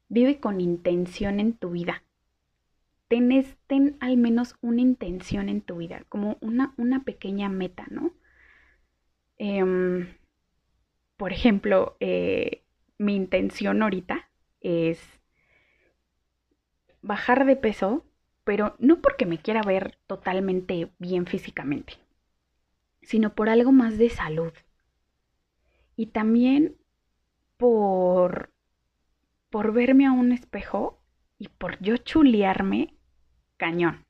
Vive 0.09 0.41
con 0.41 0.61
intención 0.61 1.39
en 1.41 1.55
tu 1.55 1.71
vida. 1.71 2.03
Ten, 3.09 3.31
ten 3.67 3.97
al 4.01 4.17
menos 4.17 4.57
una 4.61 4.81
intención 4.81 5.49
en 5.49 5.63
tu 5.63 5.77
vida, 5.77 6.05
como 6.09 6.37
una, 6.41 6.75
una 6.77 7.05
pequeña 7.05 7.49
meta, 7.49 7.87
¿no? 7.91 8.13
Eh, 9.39 10.07
por 11.17 11.33
ejemplo, 11.33 11.97
eh, 12.01 12.65
mi 12.99 13.15
intención 13.15 13.83
ahorita 13.83 14.31
es 14.61 15.01
bajar 17.03 17.45
de 17.47 17.57
peso, 17.57 18.05
pero 18.45 18.77
no 18.79 19.01
porque 19.01 19.27
me 19.27 19.39
quiera 19.39 19.63
ver 19.63 19.99
totalmente 20.07 20.91
bien 20.99 21.27
físicamente, 21.27 21.95
sino 23.03 23.35
por 23.35 23.49
algo 23.49 23.73
más 23.73 23.99
de 23.99 24.11
salud. 24.11 24.53
Y 25.97 26.07
también 26.07 26.77
por, 27.57 28.53
por 29.51 29.73
verme 29.73 30.07
a 30.07 30.13
un 30.13 30.33
espejo 30.33 31.01
y 31.39 31.49
por 31.49 31.79
yo 31.81 31.97
chulearme 31.99 32.95
cañón. 33.57 34.07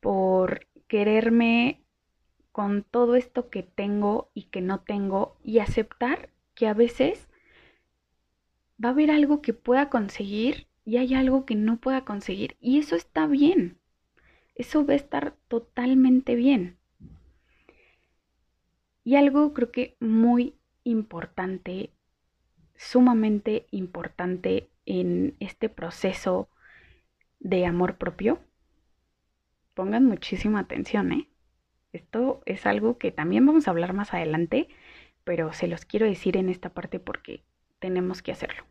Por 0.00 0.66
quererme 0.86 1.82
con 2.52 2.84
todo 2.84 3.16
esto 3.16 3.50
que 3.50 3.62
tengo 3.62 4.30
y 4.34 4.44
que 4.44 4.60
no 4.60 4.80
tengo 4.80 5.36
y 5.42 5.58
aceptar 5.58 6.30
que 6.54 6.68
a 6.68 6.74
veces 6.74 7.28
va 8.82 8.90
a 8.90 8.92
haber 8.92 9.10
algo 9.10 9.42
que 9.42 9.52
pueda 9.52 9.88
conseguir 9.88 10.69
y 10.84 10.96
hay 10.96 11.14
algo 11.14 11.44
que 11.46 11.54
no 11.54 11.78
pueda 11.78 12.04
conseguir 12.04 12.56
y 12.60 12.78
eso 12.78 12.96
está 12.96 13.26
bien. 13.26 13.78
Eso 14.54 14.84
va 14.84 14.92
a 14.92 14.96
estar 14.96 15.34
totalmente 15.48 16.34
bien. 16.34 16.76
Y 19.04 19.16
algo 19.16 19.54
creo 19.54 19.72
que 19.72 19.96
muy 20.00 20.54
importante, 20.84 21.90
sumamente 22.76 23.66
importante 23.70 24.68
en 24.84 25.36
este 25.40 25.68
proceso 25.68 26.48
de 27.38 27.64
amor 27.64 27.96
propio, 27.96 28.40
pongan 29.74 30.04
muchísima 30.04 30.60
atención, 30.60 31.12
¿eh? 31.12 31.28
Esto 31.92 32.42
es 32.46 32.66
algo 32.66 32.98
que 32.98 33.10
también 33.10 33.46
vamos 33.46 33.66
a 33.66 33.70
hablar 33.70 33.94
más 33.94 34.14
adelante, 34.14 34.68
pero 35.24 35.52
se 35.52 35.66
los 35.66 35.84
quiero 35.84 36.06
decir 36.06 36.36
en 36.36 36.48
esta 36.48 36.68
parte 36.70 37.00
porque 37.00 37.42
tenemos 37.78 38.22
que 38.22 38.32
hacerlo. 38.32 38.64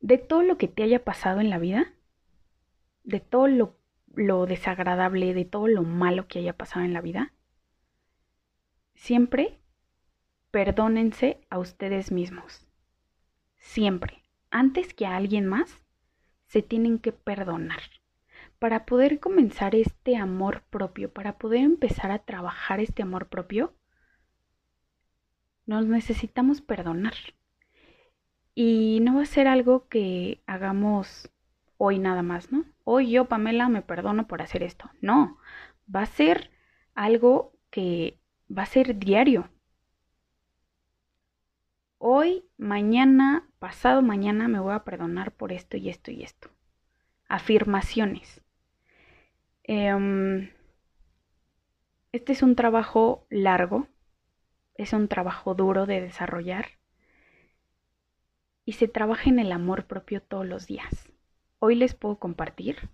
De 0.00 0.18
todo 0.18 0.42
lo 0.42 0.56
que 0.58 0.68
te 0.68 0.82
haya 0.82 1.04
pasado 1.04 1.40
en 1.40 1.50
la 1.50 1.58
vida, 1.58 1.92
de 3.04 3.20
todo 3.20 3.46
lo, 3.46 4.46
desagradable, 4.46 5.34
de 5.34 5.44
todo 5.44 5.68
lo 5.68 5.82
malo 5.82 6.26
que 6.26 6.38
haya 6.38 6.56
pasado 6.56 6.84
en 6.84 6.92
la 6.92 7.00
vida, 7.00 7.32
siempre 8.94 9.58
perdónense 10.50 11.40
a 11.50 11.58
ustedes 11.58 12.10
mismos. 12.10 12.66
Siempre. 13.58 14.22
Antes 14.50 14.94
que 14.94 15.06
a 15.06 15.16
alguien 15.16 15.46
más, 15.46 15.84
se 16.46 16.62
tienen 16.62 16.98
que 16.98 17.12
perdonar 17.12 17.80
para 18.60 18.84
poder 18.84 19.20
comenzar 19.20 19.74
este 19.74 20.16
amor 20.16 20.62
propio, 20.70 21.12
para 21.12 21.38
poder 21.38 21.60
empezar 21.60 22.10
a 22.10 22.20
trabajar 22.20 22.78
este 22.78 23.02
amor 23.02 23.28
propio, 23.28 23.74
nos 25.64 25.86
necesitamos 25.86 26.60
perdonar. 26.60 27.14
Y 28.54 28.98
no 29.02 29.16
va 29.16 29.22
a 29.22 29.26
ser 29.26 29.48
algo 29.48 29.88
que 29.88 30.42
hagamos 30.46 31.30
hoy 31.76 31.98
nada 31.98 32.22
más, 32.22 32.52
¿no? 32.52 32.64
Hoy 32.84 33.10
yo, 33.10 33.26
Pamela, 33.26 33.68
me 33.68 33.82
perdono 33.82 34.26
por 34.26 34.42
hacer 34.42 34.62
esto. 34.62 34.90
No, 35.00 35.38
va 35.94 36.02
a 36.02 36.06
ser 36.06 36.50
algo 36.94 37.52
que 37.70 38.18
va 38.50 38.64
a 38.64 38.66
ser 38.66 38.98
diario. 38.98 39.48
Hoy, 41.98 42.44
mañana, 42.56 43.48
pasado 43.58 44.02
mañana 44.02 44.48
me 44.48 44.58
voy 44.58 44.74
a 44.74 44.84
perdonar 44.84 45.32
por 45.32 45.52
esto 45.52 45.76
y 45.76 45.88
esto 45.88 46.10
y 46.10 46.22
esto. 46.22 46.50
Afirmaciones. 47.28 48.42
Em, 49.62 50.50
este 52.12 52.32
es 52.32 52.42
un 52.42 52.56
trabajo 52.56 53.26
largo, 53.30 53.86
es 54.74 54.92
un 54.92 55.08
trabajo 55.08 55.54
duro 55.54 55.86
de 55.86 56.00
desarrollar 56.00 56.79
y 58.64 58.72
se 58.72 58.88
trabaja 58.88 59.30
en 59.30 59.38
el 59.38 59.52
amor 59.52 59.86
propio 59.86 60.22
todos 60.22 60.46
los 60.46 60.66
días. 60.66 61.10
Hoy 61.58 61.74
les 61.74 61.94
puedo 61.94 62.18
compartir 62.18 62.90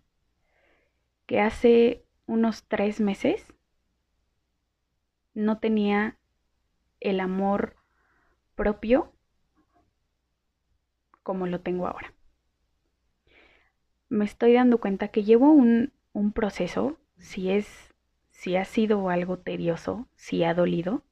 que 1.26 1.40
hace 1.40 2.04
unos 2.26 2.64
tres 2.64 3.00
meses 3.00 3.52
no 5.34 5.58
tenía 5.58 6.18
el 7.00 7.20
amor 7.20 7.76
propio 8.54 9.12
como 11.22 11.46
lo 11.46 11.60
tengo 11.60 11.86
ahora. 11.86 12.14
Me 14.08 14.24
estoy 14.24 14.52
dando 14.52 14.78
cuenta 14.78 15.08
que 15.08 15.24
llevo 15.24 15.50
un, 15.50 15.92
un 16.12 16.32
proceso, 16.32 16.98
si 17.18 17.50
es, 17.50 17.92
si 18.30 18.56
ha 18.56 18.64
sido 18.64 19.10
algo 19.10 19.38
tedioso, 19.38 20.08
si 20.14 20.44
ha 20.44 20.54
dolido, 20.54 21.02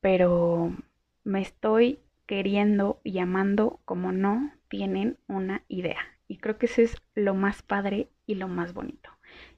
pero 0.00 0.74
me 1.24 1.42
estoy 1.42 2.00
queriendo 2.28 3.00
y 3.02 3.18
amando 3.20 3.80
como 3.86 4.12
no 4.12 4.52
tienen 4.68 5.18
una 5.28 5.64
idea. 5.66 5.98
Y 6.28 6.36
creo 6.36 6.58
que 6.58 6.66
eso 6.66 6.82
es 6.82 7.02
lo 7.14 7.34
más 7.34 7.62
padre 7.62 8.10
y 8.26 8.34
lo 8.34 8.48
más 8.48 8.74
bonito. 8.74 9.08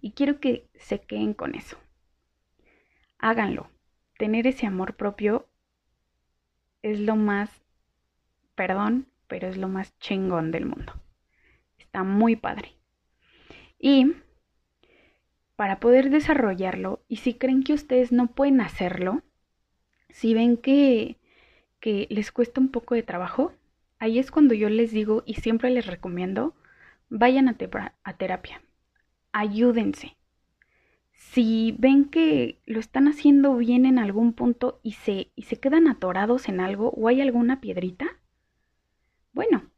Y 0.00 0.12
quiero 0.12 0.38
que 0.38 0.70
se 0.76 1.00
queden 1.00 1.34
con 1.34 1.56
eso. 1.56 1.76
Háganlo. 3.18 3.68
Tener 4.18 4.46
ese 4.46 4.68
amor 4.68 4.94
propio 4.94 5.48
es 6.82 7.00
lo 7.00 7.16
más, 7.16 7.50
perdón, 8.54 9.08
pero 9.26 9.48
es 9.48 9.56
lo 9.56 9.66
más 9.66 9.98
chingón 9.98 10.52
del 10.52 10.66
mundo. 10.66 10.92
Está 11.76 12.04
muy 12.04 12.36
padre. 12.36 12.76
Y 13.80 14.12
para 15.56 15.80
poder 15.80 16.10
desarrollarlo, 16.10 17.02
y 17.08 17.16
si 17.16 17.34
creen 17.34 17.64
que 17.64 17.72
ustedes 17.72 18.12
no 18.12 18.28
pueden 18.28 18.60
hacerlo, 18.60 19.22
si 20.08 20.34
ven 20.34 20.56
que, 20.56 21.19
que 21.80 22.06
les 22.10 22.30
cuesta 22.30 22.60
un 22.60 22.68
poco 22.68 22.94
de 22.94 23.02
trabajo, 23.02 23.52
ahí 23.98 24.18
es 24.18 24.30
cuando 24.30 24.54
yo 24.54 24.68
les 24.68 24.92
digo 24.92 25.22
y 25.26 25.34
siempre 25.34 25.70
les 25.70 25.86
recomiendo, 25.86 26.54
vayan 27.08 27.48
a, 27.48 27.56
terapia, 28.16 28.62
ayúdense. 29.32 30.16
Si 31.12 31.74
ven 31.78 32.06
que 32.06 32.60
lo 32.66 32.80
están 32.80 33.08
haciendo 33.08 33.56
bien 33.56 33.84
en 33.84 33.98
algún 33.98 34.32
punto 34.32 34.80
y 34.82 34.92
se, 34.92 35.32
y 35.34 35.42
se 35.42 35.58
quedan 35.58 35.86
atorados 35.88 36.48
en 36.48 36.60
algo 36.60 36.90
o 36.90 37.08
hay 37.08 37.20
alguna 37.20 37.60
piedrita, 37.60 38.06
bueno, 39.32 39.70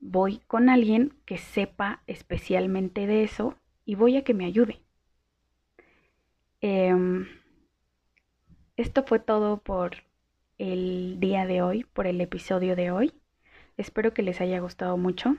voy 0.00 0.38
con 0.46 0.68
alguien 0.68 1.14
que 1.24 1.38
sepa 1.38 2.02
especialmente 2.06 3.06
de 3.06 3.22
eso 3.22 3.56
y 3.84 3.94
voy 3.96 4.16
a 4.16 4.24
que 4.24 4.34
me 4.34 4.44
ayude. 4.44 4.80
Em, 6.60 7.26
esto 8.76 9.04
fue 9.04 9.18
todo 9.18 9.58
por 9.58 9.96
el 10.58 11.18
día 11.20 11.46
de 11.46 11.62
hoy, 11.62 11.84
por 11.84 12.06
el 12.06 12.20
episodio 12.20 12.76
de 12.76 12.90
hoy. 12.90 13.12
Espero 13.76 14.14
que 14.14 14.22
les 14.22 14.40
haya 14.40 14.60
gustado 14.60 14.96
mucho. 14.96 15.36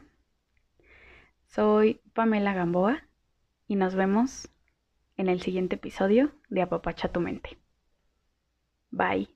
Soy 1.48 2.02
Pamela 2.14 2.54
Gamboa 2.54 3.04
y 3.68 3.76
nos 3.76 3.96
vemos 3.96 4.50
en 5.18 5.30
el 5.30 5.42
siguiente 5.42 5.76
episodio 5.76 6.34
de 6.50 6.62
Apapacha 6.62 7.10
tu 7.12 7.22
mente. 7.22 7.58
Bye. 8.92 9.35